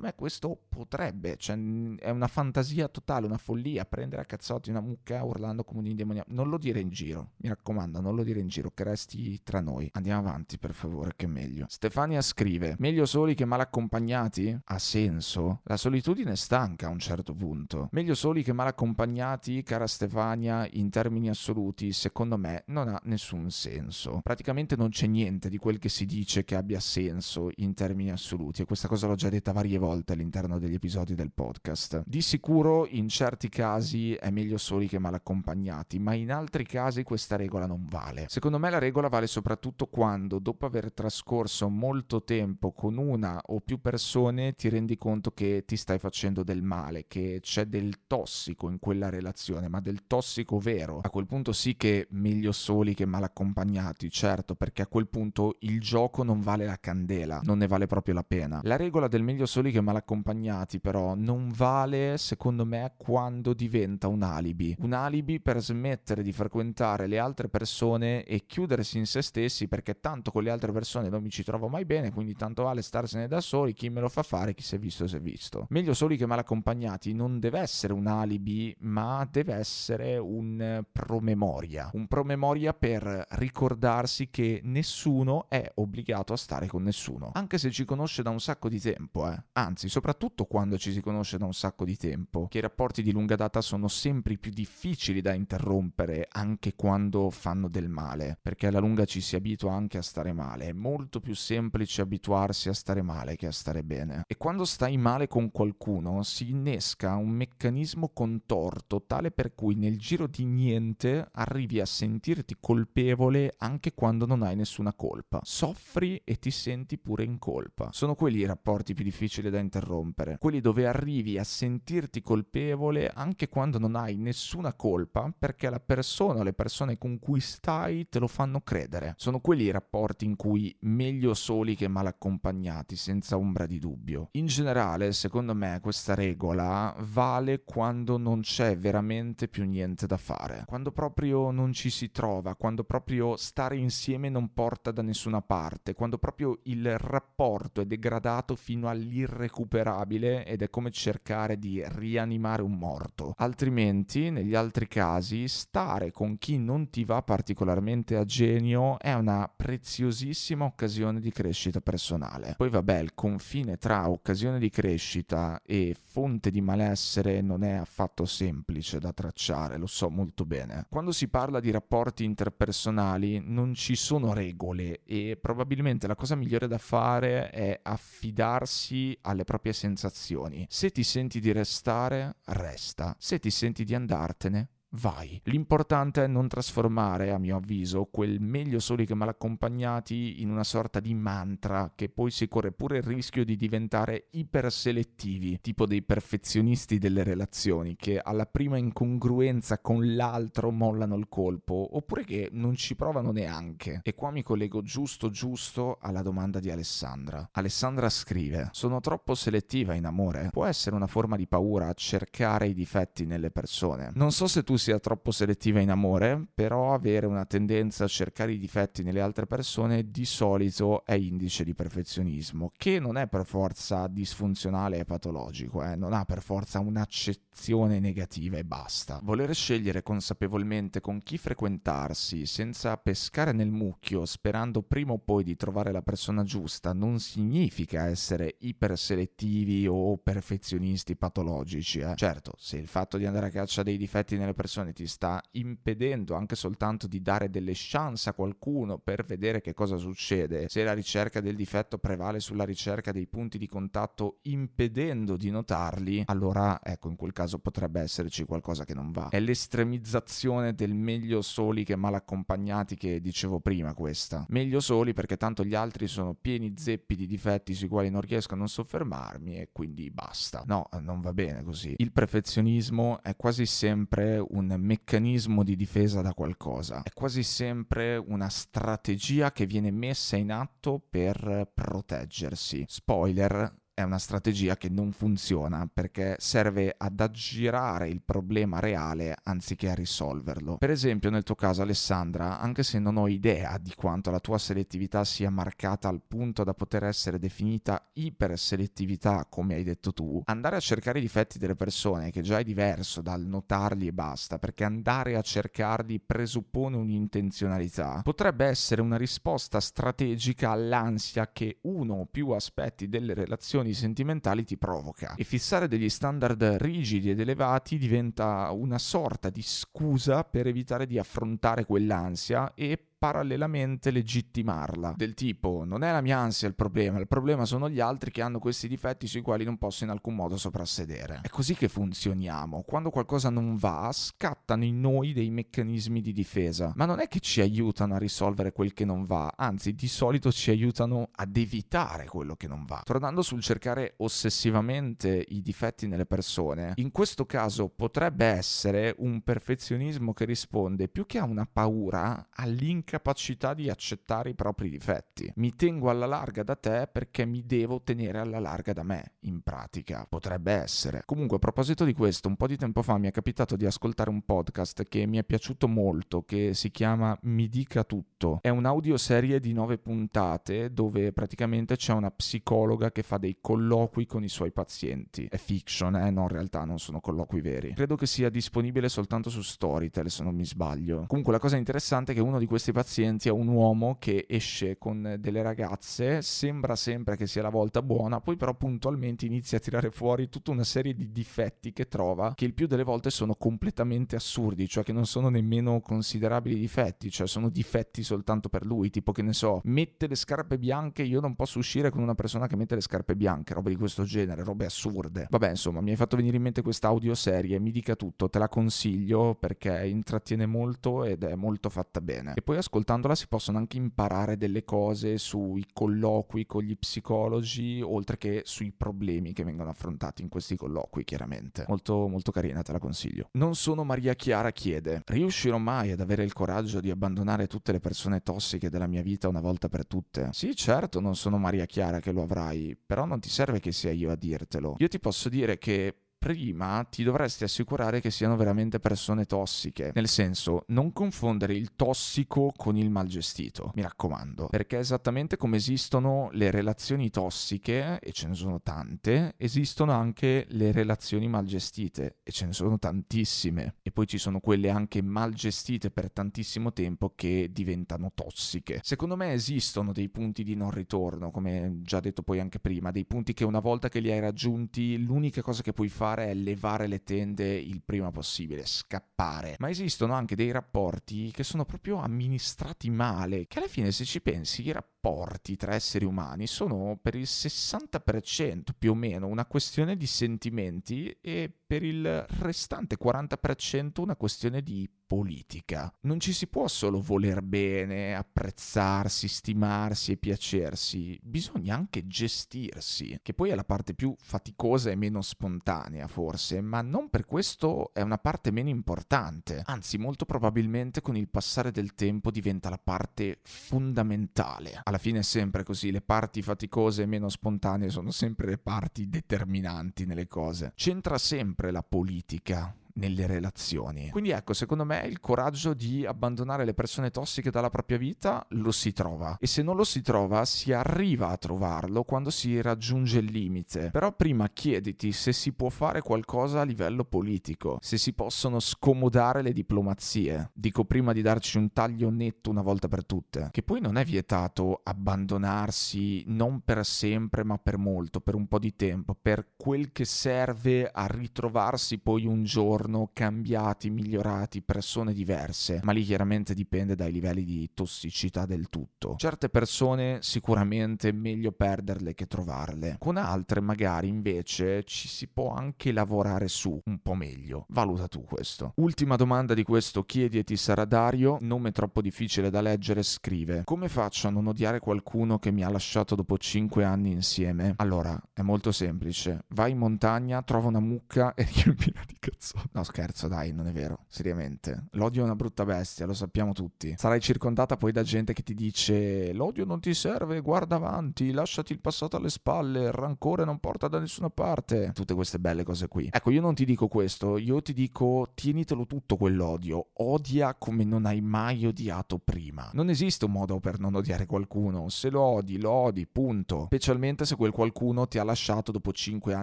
me 0.00 0.16
questo 0.16 0.58
potrebbe. 0.68 1.36
Cioè, 1.36 1.56
è 1.98 2.10
una 2.10 2.26
fantasia 2.26 2.88
totale, 2.88 3.26
una 3.26 3.38
follia. 3.38 3.84
Prendere 3.84 4.22
a 4.22 4.24
cazzotti 4.24 4.70
una 4.70 4.80
mucca 4.80 5.22
urlando 5.22 5.62
come 5.62 5.78
un 5.78 5.86
indemoniato. 5.86 6.32
Non 6.32 6.48
lo 6.48 6.58
dire 6.58 6.80
in 6.80 6.88
giro. 6.88 7.30
Mi 7.36 7.48
raccomando, 7.48 8.00
non 8.00 8.16
lo 8.16 8.24
dire 8.24 8.40
in 8.40 8.48
giro, 8.48 8.72
che 8.74 8.82
resti 8.82 9.40
tra 9.44 9.60
noi. 9.60 9.88
Andiamo 9.92 10.26
avanti, 10.26 10.58
per 10.58 10.74
favore, 10.74 11.12
che 11.14 11.26
è 11.26 11.28
meglio. 11.28 11.66
Stefania 11.68 12.20
scrive: 12.22 12.74
Meglio 12.80 13.06
soli 13.06 13.36
che 13.36 13.44
mal 13.44 13.60
accompagnati? 13.60 14.58
Ha 14.64 14.78
senso? 14.80 15.60
La 15.62 15.76
solitudine 15.76 16.06
solitudine 16.08 16.36
stanca 16.36 16.86
a 16.86 16.90
un 16.90 16.98
certo 16.98 17.34
punto. 17.34 17.88
Meglio 17.92 18.14
soli 18.14 18.42
che 18.42 18.54
mal 18.54 18.68
accompagnati, 18.68 19.62
cara 19.62 19.86
Stefania, 19.86 20.66
in 20.72 20.88
termini 20.88 21.28
assoluti, 21.28 21.92
secondo 21.92 22.38
me 22.38 22.62
non 22.68 22.88
ha 22.88 22.98
nessun 23.04 23.50
senso. 23.50 24.20
Praticamente 24.22 24.74
non 24.74 24.88
c'è 24.88 25.06
niente 25.06 25.50
di 25.50 25.58
quel 25.58 25.78
che 25.78 25.90
si 25.90 26.06
dice 26.06 26.44
che 26.44 26.54
abbia 26.54 26.80
senso 26.80 27.50
in 27.56 27.74
termini 27.74 28.10
assoluti 28.10 28.62
e 28.62 28.64
questa 28.64 28.88
cosa 28.88 29.06
l'ho 29.06 29.16
già 29.16 29.28
detta 29.28 29.52
varie 29.52 29.76
volte 29.76 30.14
all'interno 30.14 30.58
degli 30.58 30.74
episodi 30.74 31.14
del 31.14 31.30
podcast. 31.30 32.02
Di 32.06 32.22
sicuro 32.22 32.86
in 32.86 33.08
certi 33.08 33.50
casi 33.50 34.14
è 34.14 34.30
meglio 34.30 34.56
soli 34.56 34.88
che 34.88 34.98
mal 34.98 35.12
accompagnati, 35.12 35.98
ma 35.98 36.14
in 36.14 36.32
altri 36.32 36.64
casi 36.64 37.02
questa 37.02 37.36
regola 37.36 37.66
non 37.66 37.84
vale. 37.86 38.24
Secondo 38.28 38.58
me 38.58 38.70
la 38.70 38.78
regola 38.78 39.08
vale 39.08 39.26
soprattutto 39.26 39.86
quando, 39.86 40.38
dopo 40.38 40.64
aver 40.64 40.90
trascorso 40.90 41.68
molto 41.68 42.24
tempo 42.24 42.72
con 42.72 42.96
una 42.96 43.38
o 43.48 43.60
più 43.60 43.78
persone, 43.78 44.54
ti 44.54 44.70
rendi 44.70 44.96
conto 44.96 45.32
che 45.32 45.64
ti 45.66 45.76
stai 45.76 45.96
stai 45.98 46.10
facendo 46.10 46.42
del 46.42 46.62
male, 46.62 47.04
che 47.06 47.40
c'è 47.42 47.66
del 47.66 48.06
tossico 48.06 48.70
in 48.70 48.78
quella 48.78 49.10
relazione, 49.10 49.68
ma 49.68 49.80
del 49.80 50.06
tossico 50.06 50.58
vero. 50.58 51.00
A 51.02 51.10
quel 51.10 51.26
punto 51.26 51.52
sì 51.52 51.76
che 51.76 52.06
meglio 52.10 52.52
soli 52.52 52.94
che 52.94 53.04
mal 53.04 53.24
accompagnati, 53.24 54.08
certo, 54.10 54.54
perché 54.54 54.82
a 54.82 54.86
quel 54.86 55.08
punto 55.08 55.56
il 55.60 55.80
gioco 55.80 56.22
non 56.22 56.40
vale 56.40 56.64
la 56.64 56.78
candela, 56.78 57.40
non 57.42 57.58
ne 57.58 57.66
vale 57.66 57.86
proprio 57.86 58.14
la 58.14 58.22
pena. 58.22 58.60
La 58.62 58.76
regola 58.76 59.08
del 59.08 59.22
meglio 59.22 59.46
soli 59.46 59.72
che 59.72 59.80
mal 59.80 59.96
accompagnati 59.96 60.80
però 60.80 61.14
non 61.14 61.50
vale 61.54 62.16
secondo 62.16 62.64
me 62.64 62.94
quando 62.96 63.52
diventa 63.52 64.06
un 64.06 64.22
alibi, 64.22 64.74
un 64.80 64.92
alibi 64.92 65.40
per 65.40 65.60
smettere 65.60 66.22
di 66.22 66.32
frequentare 66.32 67.06
le 67.06 67.18
altre 67.18 67.48
persone 67.48 68.24
e 68.24 68.46
chiudersi 68.46 68.98
in 68.98 69.06
se 69.06 69.22
stessi 69.22 69.66
perché 69.66 70.00
tanto 70.00 70.30
con 70.30 70.42
le 70.42 70.50
altre 70.50 70.72
persone 70.72 71.08
non 71.08 71.22
mi 71.22 71.30
ci 71.30 71.42
trovo 71.42 71.68
mai 71.68 71.84
bene, 71.84 72.12
quindi 72.12 72.34
tanto 72.34 72.64
vale 72.64 72.82
starsene 72.82 73.26
da 73.26 73.40
soli, 73.40 73.72
chi 73.72 73.88
me 73.88 74.00
lo 74.00 74.08
fa 74.08 74.22
fare, 74.22 74.54
chi 74.54 74.62
si 74.62 74.76
è 74.76 74.78
visto 74.78 75.06
si 75.08 75.16
è 75.16 75.20
visto. 75.20 75.66
Meglio 75.70 75.87
meglio 75.88 75.94
soli 75.94 76.16
che 76.18 76.26
mal 76.26 76.40
accompagnati 76.40 77.14
non 77.14 77.38
deve 77.38 77.60
essere 77.60 77.94
un 77.94 78.06
alibi, 78.06 78.74
ma 78.80 79.26
deve 79.30 79.54
essere 79.54 80.18
un 80.18 80.84
promemoria. 80.92 81.90
Un 81.94 82.06
promemoria 82.06 82.74
per 82.74 83.26
ricordarsi 83.30 84.28
che 84.28 84.60
nessuno 84.64 85.48
è 85.48 85.70
obbligato 85.76 86.34
a 86.34 86.36
stare 86.36 86.66
con 86.66 86.82
nessuno. 86.82 87.30
Anche 87.32 87.56
se 87.56 87.70
ci 87.70 87.84
conosce 87.86 88.22
da 88.22 88.30
un 88.30 88.40
sacco 88.40 88.68
di 88.68 88.78
tempo, 88.78 89.30
eh. 89.30 89.42
Anzi, 89.52 89.88
soprattutto 89.88 90.44
quando 90.44 90.76
ci 90.76 90.92
si 90.92 91.00
conosce 91.00 91.38
da 91.38 91.46
un 91.46 91.54
sacco 91.54 91.84
di 91.84 91.96
tempo, 91.96 92.48
che 92.48 92.58
i 92.58 92.62
rapporti 92.62 93.02
di 93.02 93.12
lunga 93.12 93.36
data 93.36 93.60
sono 93.62 93.88
sempre 93.88 94.36
più 94.36 94.50
difficili 94.50 95.22
da 95.22 95.32
interrompere, 95.32 96.28
anche 96.30 96.74
quando 96.74 97.30
fanno 97.30 97.68
del 97.68 97.88
male, 97.88 98.38
perché 98.42 98.66
alla 98.66 98.80
lunga 98.80 99.06
ci 99.06 99.22
si 99.22 99.36
abitua 99.36 99.72
anche 99.72 99.96
a 99.96 100.02
stare 100.02 100.32
male. 100.32 100.66
È 100.66 100.72
molto 100.72 101.20
più 101.20 101.34
semplice 101.34 102.02
abituarsi 102.02 102.68
a 102.68 102.74
stare 102.74 103.00
male 103.00 103.36
che 103.36 103.46
a 103.46 103.52
stare 103.52 103.82
bene. 103.82 104.24
E 104.26 104.36
quando 104.36 104.66
stai 104.66 104.96
male 104.98 105.28
con 105.28 105.50
qualcuno, 105.50 105.76
qualcuno 105.78 106.24
si 106.24 106.50
innesca 106.50 107.14
un 107.14 107.30
meccanismo 107.30 108.10
contorto 108.12 109.04
tale 109.06 109.30
per 109.30 109.54
cui 109.54 109.76
nel 109.76 109.96
giro 109.96 110.26
di 110.26 110.44
niente 110.44 111.28
arrivi 111.32 111.80
a 111.80 111.86
sentirti 111.86 112.56
colpevole 112.60 113.54
anche 113.58 113.94
quando 113.94 114.26
non 114.26 114.42
hai 114.42 114.56
nessuna 114.56 114.92
colpa. 114.92 115.40
Soffri 115.44 116.20
e 116.24 116.38
ti 116.38 116.50
senti 116.50 116.98
pure 116.98 117.22
in 117.22 117.38
colpa. 117.38 117.90
Sono 117.92 118.16
quelli 118.16 118.38
i 118.38 118.46
rapporti 118.46 118.92
più 118.92 119.04
difficili 119.04 119.50
da 119.50 119.60
interrompere, 119.60 120.36
quelli 120.38 120.60
dove 120.60 120.86
arrivi 120.86 121.38
a 121.38 121.44
sentirti 121.44 122.20
colpevole 122.20 123.10
anche 123.14 123.48
quando 123.48 123.78
non 123.78 123.94
hai 123.94 124.16
nessuna 124.16 124.74
colpa 124.74 125.32
perché 125.38 125.70
la 125.70 125.80
persona 125.80 126.40
o 126.40 126.42
le 126.42 126.52
persone 126.52 126.98
con 126.98 127.18
cui 127.20 127.40
stai 127.40 128.08
te 128.08 128.18
lo 128.18 128.26
fanno 128.26 128.60
credere. 128.60 129.14
Sono 129.16 129.40
quelli 129.40 129.64
i 129.64 129.70
rapporti 129.70 130.24
in 130.24 130.34
cui 130.34 130.76
meglio 130.80 131.34
soli 131.34 131.76
che 131.76 131.86
mal 131.86 132.06
accompagnati, 132.06 132.96
senza 132.96 133.36
ombra 133.36 133.66
di 133.66 133.78
dubbio. 133.78 134.28
In 134.32 134.46
generale, 134.46 135.12
secondo 135.12 135.54
me, 135.54 135.67
me 135.68 135.80
questa 135.80 136.14
regola 136.14 136.94
vale 136.98 137.62
quando 137.64 138.16
non 138.16 138.40
c'è 138.40 138.76
veramente 138.78 139.48
più 139.48 139.64
niente 139.64 140.06
da 140.06 140.16
fare, 140.16 140.64
quando 140.66 140.90
proprio 140.90 141.50
non 141.50 141.72
ci 141.72 141.90
si 141.90 142.10
trova, 142.10 142.54
quando 142.54 142.84
proprio 142.84 143.36
stare 143.36 143.76
insieme 143.76 144.28
non 144.28 144.52
porta 144.52 144.90
da 144.90 145.02
nessuna 145.02 145.42
parte, 145.42 145.94
quando 145.94 146.18
proprio 146.18 146.58
il 146.64 146.96
rapporto 146.98 147.80
è 147.80 147.86
degradato 147.86 148.56
fino 148.56 148.88
all'irrecuperabile 148.88 150.44
ed 150.46 150.62
è 150.62 150.70
come 150.70 150.90
cercare 150.90 151.58
di 151.58 151.82
rianimare 151.86 152.62
un 152.62 152.72
morto. 152.72 153.34
Altrimenti, 153.36 154.30
negli 154.30 154.54
altri 154.54 154.88
casi, 154.88 155.48
stare 155.48 156.10
con 156.10 156.38
chi 156.38 156.58
non 156.58 156.90
ti 156.90 157.04
va 157.04 157.22
particolarmente 157.22 158.16
a 158.16 158.24
genio 158.24 158.98
è 158.98 159.12
una 159.12 159.50
preziosissima 159.54 160.64
occasione 160.64 161.20
di 161.20 161.30
crescita 161.30 161.80
personale. 161.80 162.54
Poi 162.56 162.70
vabbè, 162.70 162.98
il 162.98 163.14
confine 163.14 163.76
tra 163.76 164.08
occasione 164.08 164.58
di 164.58 164.70
crescita 164.70 165.57
e 165.64 165.94
fonte 166.00 166.50
di 166.50 166.60
malessere 166.60 167.40
non 167.40 167.62
è 167.62 167.72
affatto 167.72 168.24
semplice 168.24 168.98
da 168.98 169.12
tracciare, 169.12 169.76
lo 169.76 169.86
so 169.86 170.08
molto 170.08 170.44
bene. 170.44 170.86
Quando 170.88 171.12
si 171.12 171.28
parla 171.28 171.60
di 171.60 171.70
rapporti 171.70 172.24
interpersonali 172.24 173.40
non 173.44 173.74
ci 173.74 173.96
sono 173.96 174.32
regole 174.32 175.02
e 175.04 175.38
probabilmente 175.40 176.06
la 176.06 176.14
cosa 176.14 176.34
migliore 176.34 176.68
da 176.68 176.78
fare 176.78 177.50
è 177.50 177.80
affidarsi 177.82 179.16
alle 179.22 179.44
proprie 179.44 179.72
sensazioni. 179.72 180.66
Se 180.68 180.90
ti 180.90 181.02
senti 181.02 181.40
di 181.40 181.52
restare, 181.52 182.36
resta. 182.46 183.14
Se 183.18 183.38
ti 183.38 183.50
senti 183.50 183.84
di 183.84 183.94
andartene, 183.94 184.68
vai. 184.90 185.40
L'importante 185.44 186.24
è 186.24 186.26
non 186.26 186.48
trasformare, 186.48 187.30
a 187.30 187.38
mio 187.38 187.56
avviso, 187.56 188.06
quel 188.06 188.40
meglio 188.40 188.78
soli 188.78 189.04
che 189.04 189.14
mal 189.14 189.28
accompagnati 189.28 190.40
in 190.40 190.50
una 190.50 190.64
sorta 190.64 191.00
di 191.00 191.14
mantra 191.14 191.92
che 191.94 192.08
poi 192.08 192.30
si 192.30 192.48
corre 192.48 192.72
pure 192.72 192.98
il 192.98 193.02
rischio 193.02 193.44
di 193.44 193.56
diventare 193.56 194.28
iperselettivi, 194.30 195.60
tipo 195.60 195.86
dei 195.86 196.02
perfezionisti 196.02 196.98
delle 196.98 197.22
relazioni 197.22 197.96
che 197.96 198.18
alla 198.18 198.46
prima 198.46 198.78
incongruenza 198.78 199.80
con 199.80 200.14
l'altro 200.14 200.70
mollano 200.70 201.16
il 201.16 201.28
colpo, 201.28 201.96
oppure 201.96 202.24
che 202.24 202.48
non 202.52 202.74
ci 202.74 202.96
provano 202.96 203.32
neanche. 203.32 204.00
E 204.02 204.14
qua 204.14 204.30
mi 204.30 204.42
collego 204.42 204.82
giusto 204.82 205.30
giusto 205.30 205.98
alla 206.00 206.22
domanda 206.22 206.60
di 206.60 206.70
Alessandra. 206.70 207.48
Alessandra 207.52 208.08
scrive: 208.08 208.70
Sono 208.72 209.00
troppo 209.00 209.34
selettiva 209.34 209.94
in 209.94 210.06
amore. 210.06 210.48
Può 210.50 210.64
essere 210.64 210.96
una 210.96 211.06
forma 211.06 211.36
di 211.36 211.46
paura 211.46 211.92
cercare 211.92 212.68
i 212.68 212.74
difetti 212.74 213.26
nelle 213.26 213.50
persone. 213.50 214.12
Non 214.14 214.32
so 214.32 214.46
se 214.46 214.62
tu 214.62 214.76
sia 214.78 214.98
troppo 214.98 215.30
selettiva 215.30 215.80
in 215.80 215.90
amore, 215.90 216.46
però 216.54 216.94
avere 216.94 217.26
una 217.26 217.44
tendenza 217.44 218.04
a 218.04 218.08
cercare 218.08 218.52
i 218.52 218.58
difetti 218.58 219.02
nelle 219.02 219.20
altre 219.20 219.46
persone 219.46 220.10
di 220.10 220.24
solito 220.24 221.04
è 221.04 221.14
indice 221.14 221.64
di 221.64 221.74
perfezionismo, 221.74 222.72
che 222.76 222.98
non 222.98 223.16
è 223.16 223.26
per 223.26 223.44
forza 223.44 224.06
disfunzionale 224.06 224.98
e 224.98 225.04
patologico, 225.04 225.84
eh? 225.84 225.96
non 225.96 226.12
ha 226.12 226.24
per 226.24 226.42
forza 226.42 226.78
un'accezione 226.78 227.98
negativa 227.98 228.56
e 228.56 228.64
basta. 228.64 229.20
Voler 229.22 229.54
scegliere 229.54 230.02
consapevolmente 230.02 231.00
con 231.00 231.20
chi 231.20 231.36
frequentarsi 231.36 232.46
senza 232.46 232.96
pescare 232.96 233.52
nel 233.52 233.70
mucchio 233.70 234.24
sperando 234.24 234.82
prima 234.82 235.12
o 235.12 235.18
poi 235.18 235.42
di 235.42 235.56
trovare 235.56 235.92
la 235.92 236.02
persona 236.02 236.44
giusta 236.44 236.92
non 236.92 237.18
significa 237.18 238.06
essere 238.06 238.56
iperselettivi 238.60 239.86
o 239.88 240.16
perfezionisti 240.18 241.16
patologici. 241.16 242.00
Eh? 242.00 242.14
Certo, 242.14 242.52
se 242.56 242.76
il 242.76 242.86
fatto 242.86 243.16
di 243.16 243.26
andare 243.26 243.46
a 243.46 243.50
caccia 243.50 243.82
dei 243.82 243.96
difetti 243.96 244.36
nelle 244.36 244.54
persone 244.54 244.67
persone 244.68 244.92
ti 244.92 245.06
sta 245.06 245.42
impedendo 245.52 246.34
anche 246.34 246.54
soltanto 246.54 247.06
di 247.06 247.22
dare 247.22 247.48
delle 247.48 247.72
chance 247.74 248.28
a 248.28 248.34
qualcuno 248.34 248.98
per 248.98 249.24
vedere 249.24 249.62
che 249.62 249.72
cosa 249.72 249.96
succede, 249.96 250.68
se 250.68 250.84
la 250.84 250.92
ricerca 250.92 251.40
del 251.40 251.56
difetto 251.56 251.96
prevale 251.96 252.38
sulla 252.38 252.64
ricerca 252.64 253.10
dei 253.10 253.26
punti 253.26 253.56
di 253.56 253.66
contatto 253.66 254.40
impedendo 254.42 255.38
di 255.38 255.48
notarli, 255.48 256.24
allora 256.26 256.80
ecco 256.82 257.08
in 257.08 257.16
quel 257.16 257.32
caso 257.32 257.58
potrebbe 257.60 258.02
esserci 258.02 258.44
qualcosa 258.44 258.84
che 258.84 258.92
non 258.92 259.10
va. 259.10 259.28
È 259.30 259.40
l'estremizzazione 259.40 260.74
del 260.74 260.92
meglio 260.92 261.40
soli 261.40 261.82
che 261.82 261.96
mal 261.96 262.12
accompagnati 262.12 262.94
che 262.94 263.20
dicevo 263.20 263.60
prima 263.60 263.94
questa. 263.94 264.44
Meglio 264.48 264.80
soli 264.80 265.14
perché 265.14 265.38
tanto 265.38 265.64
gli 265.64 265.74
altri 265.74 266.08
sono 266.08 266.34
pieni 266.34 266.74
zeppi 266.76 267.16
di 267.16 267.26
difetti 267.26 267.72
sui 267.72 267.88
quali 267.88 268.10
non 268.10 268.20
riesco 268.20 268.52
a 268.52 268.58
non 268.58 268.68
soffermarmi 268.68 269.56
e 269.56 269.70
quindi 269.72 270.10
basta. 270.10 270.62
No, 270.66 270.90
non 271.00 271.22
va 271.22 271.32
bene 271.32 271.62
così. 271.62 271.94
Il 271.96 272.12
perfezionismo 272.12 273.22
è 273.22 273.34
quasi 273.34 273.64
sempre 273.64 274.44
un 274.46 274.57
meccanismo 274.66 275.62
di 275.62 275.76
difesa 275.76 276.20
da 276.22 276.34
qualcosa. 276.34 277.02
È 277.02 277.12
quasi 277.12 277.42
sempre 277.42 278.16
una 278.16 278.48
strategia 278.48 279.52
che 279.52 279.66
viene 279.66 279.90
messa 279.90 280.36
in 280.36 280.52
atto 280.52 281.02
per 281.08 281.70
proteggersi. 281.74 282.84
Spoiler, 282.86 283.74
è 283.98 284.04
una 284.04 284.18
strategia 284.18 284.76
che 284.76 284.88
non 284.88 285.10
funziona 285.10 285.90
perché 285.92 286.36
serve 286.38 286.94
ad 286.96 287.18
aggirare 287.18 288.08
il 288.08 288.22
problema 288.24 288.78
reale 288.78 289.36
anziché 289.42 289.90
a 289.90 289.94
risolverlo. 289.94 290.76
Per 290.76 290.90
esempio, 290.90 291.30
nel 291.30 291.42
tuo 291.42 291.56
caso, 291.56 291.82
Alessandra, 291.82 292.60
anche 292.60 292.84
se 292.84 293.00
non 293.00 293.16
ho 293.16 293.26
idea 293.26 293.76
di 293.76 293.92
quanto 293.96 294.30
la 294.30 294.38
tua 294.38 294.56
selettività 294.58 295.24
sia 295.24 295.50
marcata 295.50 296.06
al 296.08 296.22
punto 296.24 296.62
da 296.62 296.74
poter 296.74 297.02
essere 297.02 297.40
definita 297.40 298.10
iperselettività, 298.12 299.48
come 299.50 299.74
hai 299.74 299.82
detto 299.82 300.12
tu, 300.12 300.42
andare 300.44 300.76
a 300.76 300.80
cercare 300.80 301.18
i 301.18 301.22
difetti 301.22 301.58
delle 301.58 301.74
persone, 301.74 302.30
che 302.30 302.42
già 302.42 302.60
è 302.60 302.62
diverso 302.62 303.20
dal 303.20 303.42
notarli 303.42 304.06
e 304.06 304.12
basta, 304.12 304.60
perché 304.60 304.84
andare 304.84 305.34
a 305.34 305.42
cercarli 305.42 306.20
presuppone 306.20 306.94
un'intenzionalità, 306.94 308.20
potrebbe 308.22 308.66
essere 308.66 309.00
una 309.00 309.16
risposta 309.16 309.80
strategica 309.80 310.70
all'ansia 310.70 311.50
che 311.50 311.78
uno 311.82 312.14
o 312.14 312.26
più 312.26 312.50
aspetti 312.50 313.08
delle 313.08 313.34
relazioni 313.34 313.86
emozioni 313.88 313.94
sentimentali 313.94 314.64
ti 314.64 314.76
provoca. 314.76 315.34
E 315.36 315.44
fissare 315.44 315.88
degli 315.88 316.08
standard 316.08 316.62
rigidi 316.78 317.30
ed 317.30 317.40
elevati 317.40 317.98
diventa 317.98 318.70
una 318.72 318.98
sorta 318.98 319.50
di 319.50 319.62
scusa 319.62 320.44
per 320.44 320.66
evitare 320.66 321.06
di 321.06 321.18
affrontare 321.18 321.84
quell'ansia 321.84 322.72
e 322.74 323.07
parallelamente 323.18 324.10
legittimarla. 324.10 325.14
Del 325.16 325.34
tipo, 325.34 325.82
non 325.84 326.04
è 326.04 326.12
la 326.12 326.20
mia 326.20 326.38
ansia 326.38 326.68
il 326.68 326.74
problema, 326.74 327.18
il 327.18 327.26
problema 327.26 327.64
sono 327.64 327.88
gli 327.88 328.00
altri 328.00 328.30
che 328.30 328.42
hanno 328.42 328.60
questi 328.60 328.86
difetti 328.86 329.26
sui 329.26 329.40
quali 329.40 329.64
non 329.64 329.76
posso 329.76 330.04
in 330.04 330.10
alcun 330.10 330.36
modo 330.36 330.56
soprassedere. 330.56 331.40
È 331.42 331.48
così 331.48 331.74
che 331.74 331.88
funzioniamo. 331.88 332.82
Quando 332.82 333.10
qualcosa 333.10 333.50
non 333.50 333.76
va, 333.76 334.10
scattano 334.12 334.84
in 334.84 335.00
noi 335.00 335.32
dei 335.32 335.50
meccanismi 335.50 336.20
di 336.20 336.32
difesa. 336.32 336.92
Ma 336.94 337.06
non 337.06 337.18
è 337.18 337.26
che 337.26 337.40
ci 337.40 337.60
aiutano 337.60 338.14
a 338.14 338.18
risolvere 338.18 338.72
quel 338.72 338.94
che 338.94 339.04
non 339.04 339.24
va, 339.24 339.52
anzi, 339.56 339.94
di 339.94 340.08
solito 340.08 340.52
ci 340.52 340.70
aiutano 340.70 341.30
ad 341.34 341.56
evitare 341.56 342.26
quello 342.26 342.54
che 342.54 342.68
non 342.68 342.84
va. 342.84 343.02
Tornando 343.04 343.42
sul 343.42 343.60
cercare 343.60 344.14
ossessivamente 344.18 345.44
i 345.48 345.60
difetti 345.60 346.06
nelle 346.06 346.26
persone, 346.26 346.92
in 346.96 347.10
questo 347.10 347.46
caso 347.46 347.88
potrebbe 347.88 348.46
essere 348.46 349.14
un 349.18 349.42
perfezionismo 349.42 350.32
che 350.32 350.44
risponde 350.44 351.08
più 351.08 351.26
che 351.26 351.38
a 351.38 351.44
una 351.44 351.68
paura 351.70 352.48
all'incapacità 352.50 353.06
incapacità 353.08 353.72
di 353.72 353.88
accettare 353.88 354.50
i 354.50 354.54
propri 354.54 354.90
difetti. 354.90 355.50
Mi 355.56 355.74
tengo 355.74 356.10
alla 356.10 356.26
larga 356.26 356.62
da 356.62 356.76
te 356.76 357.08
perché 357.10 357.46
mi 357.46 357.64
devo 357.64 358.02
tenere 358.02 358.38
alla 358.38 358.58
larga 358.58 358.92
da 358.92 359.02
me, 359.02 359.36
in 359.40 359.62
pratica. 359.62 360.26
Potrebbe 360.28 360.72
essere. 360.72 361.22
Comunque, 361.24 361.56
a 361.56 361.60
proposito 361.60 362.04
di 362.04 362.12
questo, 362.12 362.48
un 362.48 362.56
po' 362.56 362.66
di 362.66 362.76
tempo 362.76 363.00
fa 363.02 363.16
mi 363.16 363.28
è 363.28 363.30
capitato 363.30 363.76
di 363.76 363.86
ascoltare 363.86 364.28
un 364.28 364.42
podcast 364.42 365.04
che 365.04 365.26
mi 365.26 365.38
è 365.38 365.44
piaciuto 365.44 365.88
molto, 365.88 366.42
che 366.42 366.74
si 366.74 366.90
chiama 366.90 367.36
Mi 367.42 367.68
dica 367.68 368.04
tutto. 368.04 368.58
È 368.60 368.68
un'audioserie 368.68 369.58
di 369.58 369.72
nove 369.72 369.96
puntate 369.96 370.92
dove 370.92 371.32
praticamente 371.32 371.96
c'è 371.96 372.12
una 372.12 372.30
psicologa 372.30 373.10
che 373.10 373.22
fa 373.22 373.38
dei 373.38 373.58
colloqui 373.60 374.26
con 374.26 374.44
i 374.44 374.48
suoi 374.48 374.70
pazienti. 374.70 375.46
È 375.50 375.56
fiction, 375.56 376.14
eh? 376.16 376.30
No, 376.30 376.42
in 376.42 376.48
realtà 376.48 376.84
non 376.84 376.98
sono 376.98 377.20
colloqui 377.20 377.62
veri. 377.62 377.94
Credo 377.94 378.16
che 378.16 378.26
sia 378.26 378.50
disponibile 378.50 379.08
soltanto 379.08 379.48
su 379.48 379.62
Storytel, 379.62 380.30
se 380.30 380.42
non 380.42 380.54
mi 380.54 380.66
sbaglio. 380.66 381.24
Comunque, 381.26 381.52
la 381.52 381.58
cosa 381.58 381.76
interessante 381.76 382.32
è 382.32 382.34
che 382.34 382.40
uno 382.42 382.58
di 382.58 382.66
questi 382.66 382.92
pazienti 382.98 383.46
è 383.46 383.52
un 383.52 383.68
uomo 383.68 384.16
che 384.18 384.44
esce 384.48 384.98
con 384.98 385.36
delle 385.38 385.62
ragazze, 385.62 386.42
sembra 386.42 386.96
sempre 386.96 387.36
che 387.36 387.46
sia 387.46 387.62
la 387.62 387.68
volta 387.68 388.02
buona, 388.02 388.40
poi 388.40 388.56
però 388.56 388.74
puntualmente 388.74 389.46
inizia 389.46 389.78
a 389.78 389.80
tirare 389.80 390.10
fuori 390.10 390.48
tutta 390.48 390.72
una 390.72 390.82
serie 390.82 391.14
di 391.14 391.30
difetti 391.30 391.92
che 391.92 392.08
trova, 392.08 392.54
che 392.56 392.64
il 392.64 392.74
più 392.74 392.88
delle 392.88 393.04
volte 393.04 393.30
sono 393.30 393.54
completamente 393.54 394.34
assurdi, 394.34 394.88
cioè 394.88 395.04
che 395.04 395.12
non 395.12 395.26
sono 395.26 395.48
nemmeno 395.48 396.00
considerabili 396.00 396.76
difetti, 396.76 397.30
cioè 397.30 397.46
sono 397.46 397.68
difetti 397.68 398.24
soltanto 398.24 398.68
per 398.68 398.84
lui, 398.84 399.10
tipo 399.10 399.30
che 399.30 399.42
ne 399.42 399.52
so, 399.52 399.80
mette 399.84 400.26
le 400.26 400.34
scarpe 400.34 400.76
bianche, 400.76 401.22
io 401.22 401.38
non 401.38 401.54
posso 401.54 401.78
uscire 401.78 402.10
con 402.10 402.20
una 402.20 402.34
persona 402.34 402.66
che 402.66 402.74
mette 402.74 402.96
le 402.96 403.00
scarpe 403.00 403.36
bianche, 403.36 403.74
robe 403.74 403.90
di 403.90 403.96
questo 403.96 404.24
genere, 404.24 404.64
robe 404.64 404.86
assurde. 404.86 405.46
Vabbè, 405.48 405.68
insomma, 405.68 406.00
mi 406.00 406.10
hai 406.10 406.16
fatto 406.16 406.34
venire 406.34 406.56
in 406.56 406.62
mente 406.62 406.82
questa 406.82 407.06
audioserie, 407.06 407.78
mi 407.78 407.92
dica 407.92 408.16
tutto, 408.16 408.50
te 408.50 408.58
la 408.58 408.68
consiglio 408.68 409.54
perché 409.54 410.04
intrattiene 410.04 410.66
molto 410.66 411.22
ed 411.22 411.44
è 411.44 411.54
molto 411.54 411.90
fatta 411.90 412.20
bene. 412.20 412.54
E 412.56 412.62
poi 412.62 412.76
ascoltandola 412.88 413.34
si 413.34 413.46
possono 413.46 413.76
anche 413.76 413.98
imparare 413.98 414.56
delle 414.56 414.82
cose 414.82 415.36
sui 415.36 415.86
colloqui 415.92 416.64
con 416.64 416.82
gli 416.82 416.96
psicologi, 416.96 418.00
oltre 418.02 418.38
che 418.38 418.62
sui 418.64 418.92
problemi 418.92 419.52
che 419.52 419.62
vengono 419.62 419.90
affrontati 419.90 420.40
in 420.42 420.48
questi 420.48 420.74
colloqui, 420.74 421.22
chiaramente. 421.24 421.84
Molto, 421.86 422.26
molto 422.26 422.50
carina, 422.50 422.82
te 422.82 422.92
la 422.92 422.98
consiglio. 422.98 423.50
Non 423.52 423.74
sono 423.74 424.04
Maria 424.04 424.34
Chiara 424.34 424.72
chiede, 424.72 425.22
riuscirò 425.26 425.76
mai 425.76 426.10
ad 426.12 426.20
avere 426.20 426.42
il 426.42 426.54
coraggio 426.54 427.00
di 427.00 427.10
abbandonare 427.10 427.66
tutte 427.66 427.92
le 427.92 428.00
persone 428.00 428.42
tossiche 428.42 428.88
della 428.88 429.06
mia 429.06 429.22
vita 429.22 429.48
una 429.48 429.60
volta 429.60 429.88
per 429.88 430.06
tutte? 430.06 430.48
Sì, 430.52 430.74
certo, 430.74 431.20
non 431.20 431.36
sono 431.36 431.58
Maria 431.58 431.84
Chiara 431.84 432.20
che 432.20 432.32
lo 432.32 432.42
avrai, 432.42 432.96
però 432.96 433.26
non 433.26 433.38
ti 433.38 433.50
serve 433.50 433.80
che 433.80 433.92
sia 433.92 434.10
io 434.10 434.30
a 434.30 434.36
dirtelo. 434.36 434.96
Io 434.98 435.08
ti 435.08 435.20
posso 435.20 435.50
dire 435.50 435.76
che 435.76 436.14
prima 436.48 437.04
ti 437.04 437.24
dovresti 437.24 437.64
assicurare 437.64 438.22
che 438.22 438.30
siano 438.30 438.56
veramente 438.56 439.00
persone 439.00 439.44
tossiche. 439.44 440.12
Nel 440.14 440.28
senso, 440.28 440.84
non 440.86 441.12
confondere 441.12 441.74
il 441.74 441.94
tossico 441.94 442.72
con 442.74 442.96
il 442.96 443.10
mal 443.10 443.26
gestito, 443.26 443.92
mi 443.96 444.00
raccomando. 444.00 444.68
Perché 444.68 444.96
esattamente 444.96 445.58
come 445.58 445.76
esistono 445.76 446.48
le 446.52 446.70
relazioni 446.70 447.28
tossiche, 447.28 448.18
e 448.18 448.32
ce 448.32 448.46
ne 448.46 448.54
sono 448.54 448.80
tante, 448.80 449.56
esistono 449.58 450.12
anche 450.12 450.64
le 450.70 450.90
relazioni 450.90 451.48
mal 451.48 451.66
gestite, 451.66 452.38
e 452.42 452.50
ce 452.50 452.64
ne 452.64 452.72
sono 452.72 452.98
tantissime. 452.98 453.96
E 454.00 454.10
poi 454.10 454.26
ci 454.26 454.38
sono 454.38 454.58
quelle 454.58 454.88
anche 454.88 455.20
mal 455.20 455.52
gestite 455.52 456.10
per 456.10 456.32
tantissimo 456.32 456.94
tempo 456.94 457.34
che 457.36 457.68
diventano 457.70 458.32
tossiche. 458.34 459.00
Secondo 459.02 459.36
me 459.36 459.52
esistono 459.52 460.12
dei 460.12 460.30
punti 460.30 460.64
di 460.64 460.74
non 460.74 460.92
ritorno, 460.92 461.50
come 461.50 461.98
già 462.00 462.20
detto 462.20 462.40
poi 462.40 462.58
anche 462.58 462.78
prima, 462.78 463.10
dei 463.10 463.26
punti 463.26 463.52
che 463.52 463.64
una 463.64 463.80
volta 463.80 464.08
che 464.08 464.20
li 464.20 464.32
hai 464.32 464.40
raggiunti, 464.40 465.18
l'unica 465.22 465.60
cosa 465.60 465.82
che 465.82 465.92
puoi 465.92 466.08
fare 466.08 466.36
fare 466.38 466.50
è 466.50 466.54
levare 466.54 467.06
le 467.08 467.24
tende 467.24 467.74
il 467.74 468.02
prima 468.04 468.30
possibile, 468.30 468.86
scappare. 468.86 469.76
Ma 469.78 469.90
esistono 469.90 470.34
anche 470.34 470.54
dei 470.54 470.70
rapporti 470.70 471.50
che 471.50 471.64
sono 471.64 471.84
proprio 471.84 472.18
amministrati 472.18 473.10
male, 473.10 473.66
che 473.66 473.78
alla 473.78 473.88
fine 473.88 474.12
se 474.12 474.24
ci 474.24 474.40
pensi 474.40 474.86
i 474.86 474.92
rapporti 474.92 475.76
tra 475.76 475.94
esseri 475.94 476.24
umani 476.24 476.66
sono 476.66 477.18
per 477.20 477.34
il 477.34 477.46
60% 477.48 478.90
più 478.96 479.12
o 479.12 479.14
meno 479.14 479.48
una 479.48 479.66
questione 479.66 480.16
di 480.16 480.26
sentimenti 480.26 481.36
e 481.40 481.70
per 481.86 482.02
il 482.02 482.46
restante 482.60 483.16
40% 483.20 484.20
una 484.20 484.36
questione 484.36 484.82
di 484.82 485.08
politica. 485.28 486.12
Non 486.22 486.40
ci 486.40 486.52
si 486.52 486.66
può 486.66 486.88
solo 486.88 487.20
voler 487.20 487.62
bene, 487.62 488.34
apprezzarsi, 488.34 489.46
stimarsi 489.46 490.32
e 490.32 490.36
piacersi, 490.38 491.38
bisogna 491.42 491.94
anche 491.94 492.26
gestirsi, 492.26 493.38
che 493.42 493.52
poi 493.52 493.68
è 493.70 493.74
la 493.74 493.84
parte 493.84 494.14
più 494.14 494.34
faticosa 494.38 495.10
e 495.10 495.16
meno 495.16 495.42
spontanea 495.42 496.26
forse, 496.26 496.80
ma 496.80 497.02
non 497.02 497.28
per 497.28 497.44
questo 497.44 498.12
è 498.14 498.22
una 498.22 498.38
parte 498.38 498.70
meno 498.70 498.88
importante, 498.88 499.82
anzi 499.84 500.16
molto 500.16 500.46
probabilmente 500.46 501.20
con 501.20 501.36
il 501.36 501.48
passare 501.48 501.90
del 501.90 502.14
tempo 502.14 502.50
diventa 502.50 502.88
la 502.88 502.98
parte 502.98 503.60
fondamentale. 503.62 505.00
Alla 505.02 505.18
fine 505.18 505.40
è 505.40 505.42
sempre 505.42 505.84
così, 505.84 506.10
le 506.10 506.22
parti 506.22 506.62
faticose 506.62 507.22
e 507.22 507.26
meno 507.26 507.50
spontanee 507.50 508.08
sono 508.08 508.30
sempre 508.30 508.68
le 508.68 508.78
parti 508.78 509.28
determinanti 509.28 510.24
nelle 510.24 510.46
cose. 510.46 510.92
C'entra 510.96 511.36
sempre 511.36 511.90
la 511.90 512.02
politica 512.02 512.94
nelle 513.18 513.46
relazioni. 513.46 514.30
Quindi 514.30 514.50
ecco, 514.50 514.72
secondo 514.72 515.04
me 515.04 515.26
il 515.26 515.40
coraggio 515.40 515.92
di 515.92 516.24
abbandonare 516.24 516.84
le 516.84 516.94
persone 516.94 517.30
tossiche 517.30 517.70
dalla 517.70 517.90
propria 517.90 518.16
vita 518.16 518.64
lo 518.70 518.92
si 518.92 519.12
trova 519.12 519.56
e 519.60 519.66
se 519.66 519.82
non 519.82 519.96
lo 519.96 520.04
si 520.04 520.22
trova 520.22 520.64
si 520.64 520.92
arriva 520.92 521.48
a 521.48 521.56
trovarlo 521.56 522.22
quando 522.22 522.50
si 522.50 522.80
raggiunge 522.80 523.38
il 523.38 523.50
limite. 523.50 524.10
Però 524.10 524.32
prima 524.32 524.68
chiediti 524.68 525.32
se 525.32 525.52
si 525.52 525.72
può 525.72 525.88
fare 525.88 526.22
qualcosa 526.22 526.80
a 526.80 526.84
livello 526.84 527.24
politico, 527.24 527.98
se 528.00 528.16
si 528.16 528.32
possono 528.32 528.80
scomodare 528.80 529.62
le 529.62 529.72
diplomazie. 529.72 530.70
Dico 530.72 531.04
prima 531.04 531.32
di 531.32 531.42
darci 531.42 531.78
un 531.78 531.92
taglio 531.92 532.30
netto 532.30 532.70
una 532.70 532.82
volta 532.82 533.08
per 533.08 533.26
tutte, 533.26 533.68
che 533.72 533.82
poi 533.82 534.00
non 534.00 534.16
è 534.16 534.24
vietato 534.24 535.00
abbandonarsi 535.02 536.44
non 536.46 536.80
per 536.84 537.04
sempre 537.04 537.64
ma 537.64 537.78
per 537.78 537.98
molto, 537.98 538.40
per 538.40 538.54
un 538.54 538.66
po' 538.68 538.78
di 538.78 538.94
tempo, 538.94 539.36
per 539.40 539.74
quel 539.78 540.10
che 540.10 540.24
serve 540.24 541.08
a 541.08 541.26
ritrovarsi 541.26 542.18
poi 542.18 542.46
un 542.46 542.64
giorno 542.64 543.30
cambiati, 543.32 544.10
migliorati, 544.10 544.82
persone 544.82 545.32
diverse, 545.32 546.00
ma 546.02 546.10
lì 546.10 546.24
chiaramente 546.24 546.74
dipende 546.74 547.14
dai 547.14 547.30
livelli 547.30 547.62
di 547.62 547.88
tossicità 547.94 548.66
del 548.66 548.88
tutto. 548.88 549.36
Certe 549.38 549.68
persone 549.68 550.38
sicuramente 550.42 551.28
è 551.28 551.32
meglio 551.32 551.70
perderle 551.70 552.34
che 552.34 552.46
trovarle, 552.46 553.16
con 553.20 553.36
altre 553.36 553.80
magari 553.80 554.26
invece 554.26 555.04
ci 555.04 555.28
si 555.28 555.46
può 555.46 555.72
anche 555.72 556.10
lavorare 556.10 556.66
su 556.66 557.00
un 557.04 557.20
po' 557.20 557.34
meglio. 557.34 557.86
Valuta 557.90 558.26
tu 558.26 558.42
questo. 558.42 558.94
Ultima 558.96 559.36
domanda 559.36 559.74
di 559.74 559.84
questo 559.84 560.24
chiedi 560.24 560.58
e 560.58 560.64
ti 560.64 560.76
sarà 560.76 561.04
Dario, 561.04 561.56
nome 561.60 561.92
troppo 561.92 562.20
difficile 562.20 562.68
da 562.68 562.80
leggere, 562.80 563.22
scrive: 563.22 563.82
Come 563.84 564.08
faccio 564.08 564.48
a 564.48 564.50
non 564.50 564.66
odiare 564.66 564.98
qualcuno 564.98 565.60
che 565.60 565.70
mi 565.70 565.84
ha 565.84 565.88
lasciato 565.88 566.34
dopo 566.34 566.58
5 566.58 567.04
anni 567.04 567.30
insieme? 567.30 567.94
Allora, 567.98 568.36
è 568.52 568.62
molto 568.62 568.90
semplice. 568.90 569.66
Vai 569.72 569.90
in 569.90 569.98
montagna, 569.98 570.62
trova 570.62 570.88
una 570.88 571.00
mucca 571.00 571.52
e 571.52 571.64
riempila 571.70 572.22
di 572.26 572.36
cazzone. 572.38 572.84
No, 572.92 573.02
scherzo, 573.02 573.48
dai, 573.48 573.72
non 573.72 573.86
è 573.86 573.92
vero. 573.92 574.24
Seriamente. 574.26 575.08
L'odio 575.12 575.42
è 575.42 575.44
una 575.44 575.56
brutta 575.56 575.84
bestia, 575.84 576.24
lo 576.24 576.32
sappiamo 576.32 576.72
tutti. 576.72 577.14
Sarai 577.18 577.38
circondata 577.40 577.98
poi 577.98 578.10
da 578.10 578.22
gente 578.22 578.54
che 578.54 578.62
ti 578.62 578.74
dice: 578.74 579.52
L'odio 579.52 579.84
non 579.84 580.00
ti 580.00 580.14
serve, 580.14 580.60
guarda 580.60 580.96
avanti, 580.96 581.52
lasciati 581.52 581.92
il 581.92 582.00
passato 582.00 582.36
alle 582.36 582.48
spalle, 582.48 583.04
il 583.04 583.12
rancore 583.12 583.64
non 583.64 583.78
porta 583.78 584.08
da 584.08 584.18
nessuna 584.18 584.48
parte. 584.48 585.12
Tutte 585.12 585.34
queste 585.34 585.58
belle 585.58 585.82
cose 585.82 586.08
qui. 586.08 586.30
Ecco, 586.32 586.50
io 586.50 586.62
non 586.62 586.74
ti 586.74 586.86
dico 586.86 587.06
questo, 587.06 587.58
io 587.58 587.82
ti 587.82 587.92
dico: 587.92 588.50
tienitelo 588.54 589.06
tutto 589.06 589.36
quell'odio. 589.36 590.08
Odia 590.14 590.74
come 590.74 591.04
non 591.04 591.26
hai 591.26 591.42
mai 591.42 591.84
odiato 591.84 592.38
prima. 592.38 592.88
Non 592.94 593.10
esiste 593.10 593.44
un 593.44 593.52
modo 593.52 593.80
per 593.80 593.98
non 593.98 594.14
odiare 594.14 594.46
qualcuno. 594.46 595.10
Se 595.10 595.28
lo 595.28 595.42
odi, 595.42 595.78
lo 595.78 595.90
odi, 595.90 596.26
punto. 596.26 596.84
Specialmente 596.86 597.44
se 597.44 597.54
quel 597.54 597.70
qualcuno 597.70 598.26
ti 598.26 598.38
ha 598.38 598.44
lasciato 598.44 598.92
dopo 598.92 599.12
5 599.12 599.52
anni 599.52 599.57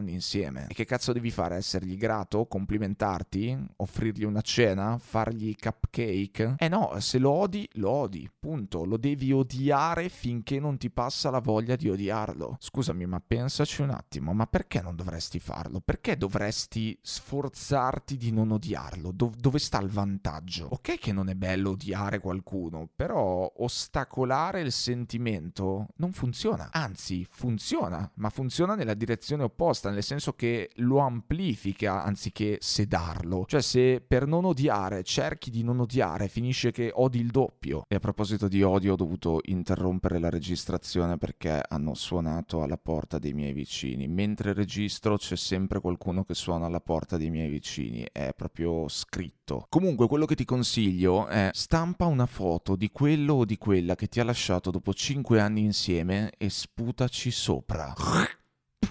insieme. 0.01 0.67
E 0.69 0.73
che 0.73 0.86
cazzo 0.86 1.13
devi 1.13 1.31
fare? 1.31 1.55
Essergli 1.55 1.97
grato? 1.97 2.45
Complimentarti? 2.45 3.58
Offrirgli 3.77 4.23
una 4.23 4.41
cena? 4.41 4.97
Fargli 4.97 5.55
cupcake? 5.55 6.55
Eh 6.58 6.67
no, 6.67 6.99
se 6.99 7.17
lo 7.19 7.31
odi, 7.31 7.67
lo 7.73 7.89
odi, 7.89 8.29
punto. 8.39 8.86
Lo 8.86 8.97
devi 8.97 9.31
odiare 9.31 10.10
finché 10.10 10.60
non 10.60 10.77
ti 10.77 10.89
passa 10.89 11.29
la 11.29 11.39
voglia 11.39 11.75
di 11.75 11.89
odiarlo. 11.89 12.58
Scusami, 12.60 13.05
ma 13.05 13.21
pensaci 13.25 13.81
un 13.81 13.91
attimo, 13.91 14.34
ma 14.34 14.47
perché 14.47 14.81
non 14.81 14.95
dovresti 14.95 15.39
farlo? 15.39 15.79
Perché 15.79 16.17
dovresti 16.17 16.97
sforzarti 17.01 18.17
di 18.17 18.31
non 18.31 18.51
odiarlo? 18.51 19.12
Do- 19.12 19.34
dove 19.38 19.60
sta 19.60 19.79
il 19.79 19.89
vantaggio? 19.89 20.67
Ok 20.71 20.97
che 20.97 21.12
non 21.12 21.29
è 21.29 21.36
bello 21.36 21.71
odiare 21.71 22.19
qualcuno, 22.19 22.89
però 22.95 23.51
ostacolare 23.58 24.62
il 24.62 24.71
sentimento 24.71 25.88
non 25.97 26.12
funziona. 26.12 26.69
Anzi, 26.71 27.25
funziona, 27.29 28.10
ma 28.15 28.29
funziona 28.29 28.75
nella 28.75 28.93
direzione 28.93 29.43
opposta, 29.43 29.85
nel 29.89 30.04
senso 30.04 30.34
che 30.34 30.69
lo 30.76 31.00
amplifica 31.00 32.04
anziché 32.04 32.58
sedarlo. 32.60 33.45
Cioè 33.48 33.62
se 33.62 34.04
per 34.06 34.28
non 34.28 34.45
odiare 34.45 35.04
cerchi 35.04 35.50
di 35.50 35.63
non 35.63 35.80
odiare, 35.80 36.28
finisce 36.28 36.71
che 36.71 36.91
odi 36.93 37.19
il 37.19 37.32
doppio. 37.32 37.84
E 37.88 37.95
a 37.95 38.00
proposito 38.00 38.48
di 38.48 38.62
odio 38.63 38.93
ho 38.93 38.95
dovuto 38.95 39.39
interrompere 39.45 40.19
la 40.19 40.30
registrazione 40.30 41.17
perché 41.17 41.62
hanno 41.67 41.93
suonato 41.93 42.62
alla 42.62 42.78
porta 42.78 43.19
dei 43.19 43.34
miei 43.34 43.54
vicini. 43.54 44.08
Mentre 44.08 44.54
registro 44.54 45.17
c'è 45.17 45.36
sempre 45.36 45.80
qualcuno 45.80 46.24
che 46.24 46.34
suona 46.34 46.65
alla 46.65 46.82
porta 46.82 47.17
dei 47.17 47.30
miei 47.30 47.50
vicini, 47.50 48.06
è 48.12 48.34
proprio 48.36 48.88
scritto. 48.88 49.65
Comunque 49.69 50.08
quello 50.08 50.26
che 50.26 50.36
ti 50.36 50.45
consiglio 50.45 51.28
è 51.28 51.50
stampa 51.54 52.06
una 52.06 52.26
foto 52.26 52.76
di 52.76 52.89
quello 52.91 53.34
o 53.36 53.45
di 53.45 53.58
quella 53.58 53.95
che 53.95 54.08
ti 54.08 54.19
ha 54.19 54.24
lasciato 54.24 54.71
dopo 54.71 54.93
5 54.93 55.39
anni 55.39 55.63
insieme 55.63 56.32
e 56.38 56.50
sputaci 56.50 57.32
sopra. 57.32 57.93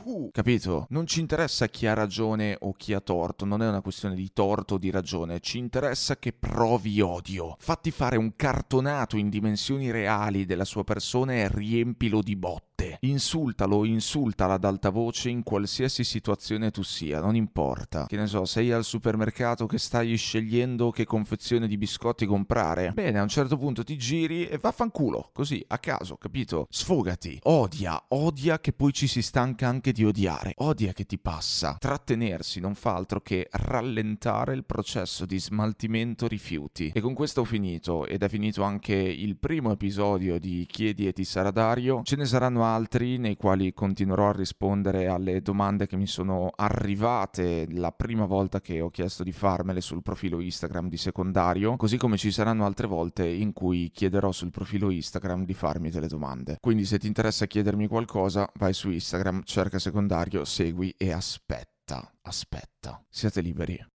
Uh, 0.03 0.31
capito? 0.33 0.87
Non 0.91 1.07
ci 1.07 1.21
interessa 1.21 1.69
chi 1.69 1.87
ha 1.87 1.95
ragione 1.95 2.57
o 2.61 2.73
chi 2.73 2.93
ha 2.93 3.01
torto, 3.01 3.45
non 3.45 3.63
è 3.63 3.69
una 3.69 3.81
questione 3.81 4.15
di 4.15 4.33
torto 4.33 4.75
o 4.75 4.79
di 4.79 4.91
ragione, 4.91 5.41
ci 5.41 5.59
interessa 5.59 6.17
che 6.17 6.33
provi 6.33 7.01
odio. 7.01 7.57
Fatti 7.59 7.91
fare 7.91 8.17
un 8.17 8.35
cartonato 8.37 9.17
in 9.17 9.29
dimensioni 9.29 9.91
reali 9.91 10.45
della 10.45 10.65
sua 10.65 10.85
persona 10.85 11.35
e 11.35 11.49
riempilo 11.49 12.23
di 12.23 12.37
botte. 12.37 12.74
Insultalo, 13.01 13.85
insultala 13.85 14.55
ad 14.55 14.65
alta 14.65 14.89
voce 14.89 15.29
in 15.29 15.43
qualsiasi 15.43 16.05
situazione 16.05 16.71
tu 16.71 16.83
sia, 16.83 17.21
non 17.21 17.37
importa. 17.37 18.07
Che 18.07 18.17
ne 18.17 18.27
so, 18.27 18.45
sei 18.45 18.73
al 18.73 18.85
supermercato 18.85 19.67
che 19.67 19.79
stai 19.79 20.17
scegliendo 20.17 20.91
che 20.91 21.05
confezione 21.05 21.69
di 21.69 21.77
biscotti 21.77 22.25
comprare. 22.25 22.93
Bene, 22.93 23.19
a 23.19 23.23
un 23.23 23.29
certo 23.29 23.57
punto 23.57 23.85
ti 23.85 23.99
giri 23.99 24.47
e 24.47 24.59
vaffanculo, 24.59 25.31
così, 25.33 25.63
a 25.69 25.79
caso, 25.79 26.17
capito? 26.17 26.67
Sfogati, 26.71 27.39
odia, 27.43 28.03
odia 28.09 28.59
che 28.59 28.73
poi 28.73 28.93
ci 28.93 29.07
si 29.07 29.23
stanca 29.23 29.69
anche 29.69 29.93
di 29.93 30.05
odiare, 30.05 30.55
odia 30.57 30.93
che 30.93 31.05
ti 31.05 31.19
passa. 31.19 31.77
Trattenersi 31.79 32.61
non 32.61 32.75
fa 32.75 32.95
altro 32.95 33.21
che 33.21 33.49
rallentare 33.51 34.55
il 34.55 34.65
processo 34.65 35.27
di 35.27 35.39
smaltimento 35.39 36.27
rifiuti. 36.27 36.91
E 36.95 37.01
con 37.01 37.15
questo 37.15 37.43
ho 37.43 37.45
finito, 37.45 38.07
ed 38.07 38.23
è 38.23 38.29
finito 38.29 38.63
anche 38.63 38.95
il 38.95 39.37
primo 39.37 39.73
episodio 39.73 40.39
di 40.39 40.67
Chiedi 40.67 41.07
e 41.07 41.13
ti 41.13 41.25
sarà 41.25 41.51
Dario. 41.51 42.01
Ce 42.03 42.17
ne 42.17 42.25
saranno 42.25 42.64
altri 42.65 43.19
nei 43.19 43.37
quali 43.37 43.73
continuerò 43.73 44.29
a 44.29 44.33
rispondere 44.33 45.07
alle 45.07 45.41
domande 45.43 45.87
che 45.87 45.97
mi 45.97 46.07
sono 46.07 46.51
arrivate 46.55 47.67
la 47.71 47.93
prima 47.93 48.25
volta 48.25 48.61
che 48.61 48.81
ho 48.81 48.91
chiesto 48.91 49.23
di 49.23 49.33
farmele 49.33 49.81
sul 49.81 50.03
profilo 50.03 50.41
Instagram 50.41 50.89
di 50.89 50.97
secondario, 50.97 51.77
così 51.77 51.97
come 51.97 52.17
ci 52.17 52.31
saranno 52.31 52.65
altre 52.65 52.87
volte 52.87 53.27
in 53.27 53.53
cui 53.53 53.91
chiederò 53.93 54.33
sul 54.33 54.51
profilo 54.51 54.91
Instagram 54.91 55.45
di 55.45 55.55
farmi 55.55 55.91
delle 55.91 56.09
domande. 56.09 56.59
Quindi 56.61 56.85
se 56.85 56.99
ti 56.99 57.07
interessa 57.07 57.47
chiedermi 57.47 57.87
qualcosa, 57.87 58.51
vai 58.55 58.73
su 58.73 58.91
Instagram, 58.91 59.43
cerca 59.45 59.79
secondario, 59.79 60.45
segui 60.45 60.95
e 60.97 61.13
aspetta, 61.13 62.13
aspetta. 62.23 63.05
Siate 63.09 63.41
liberi. 63.41 63.94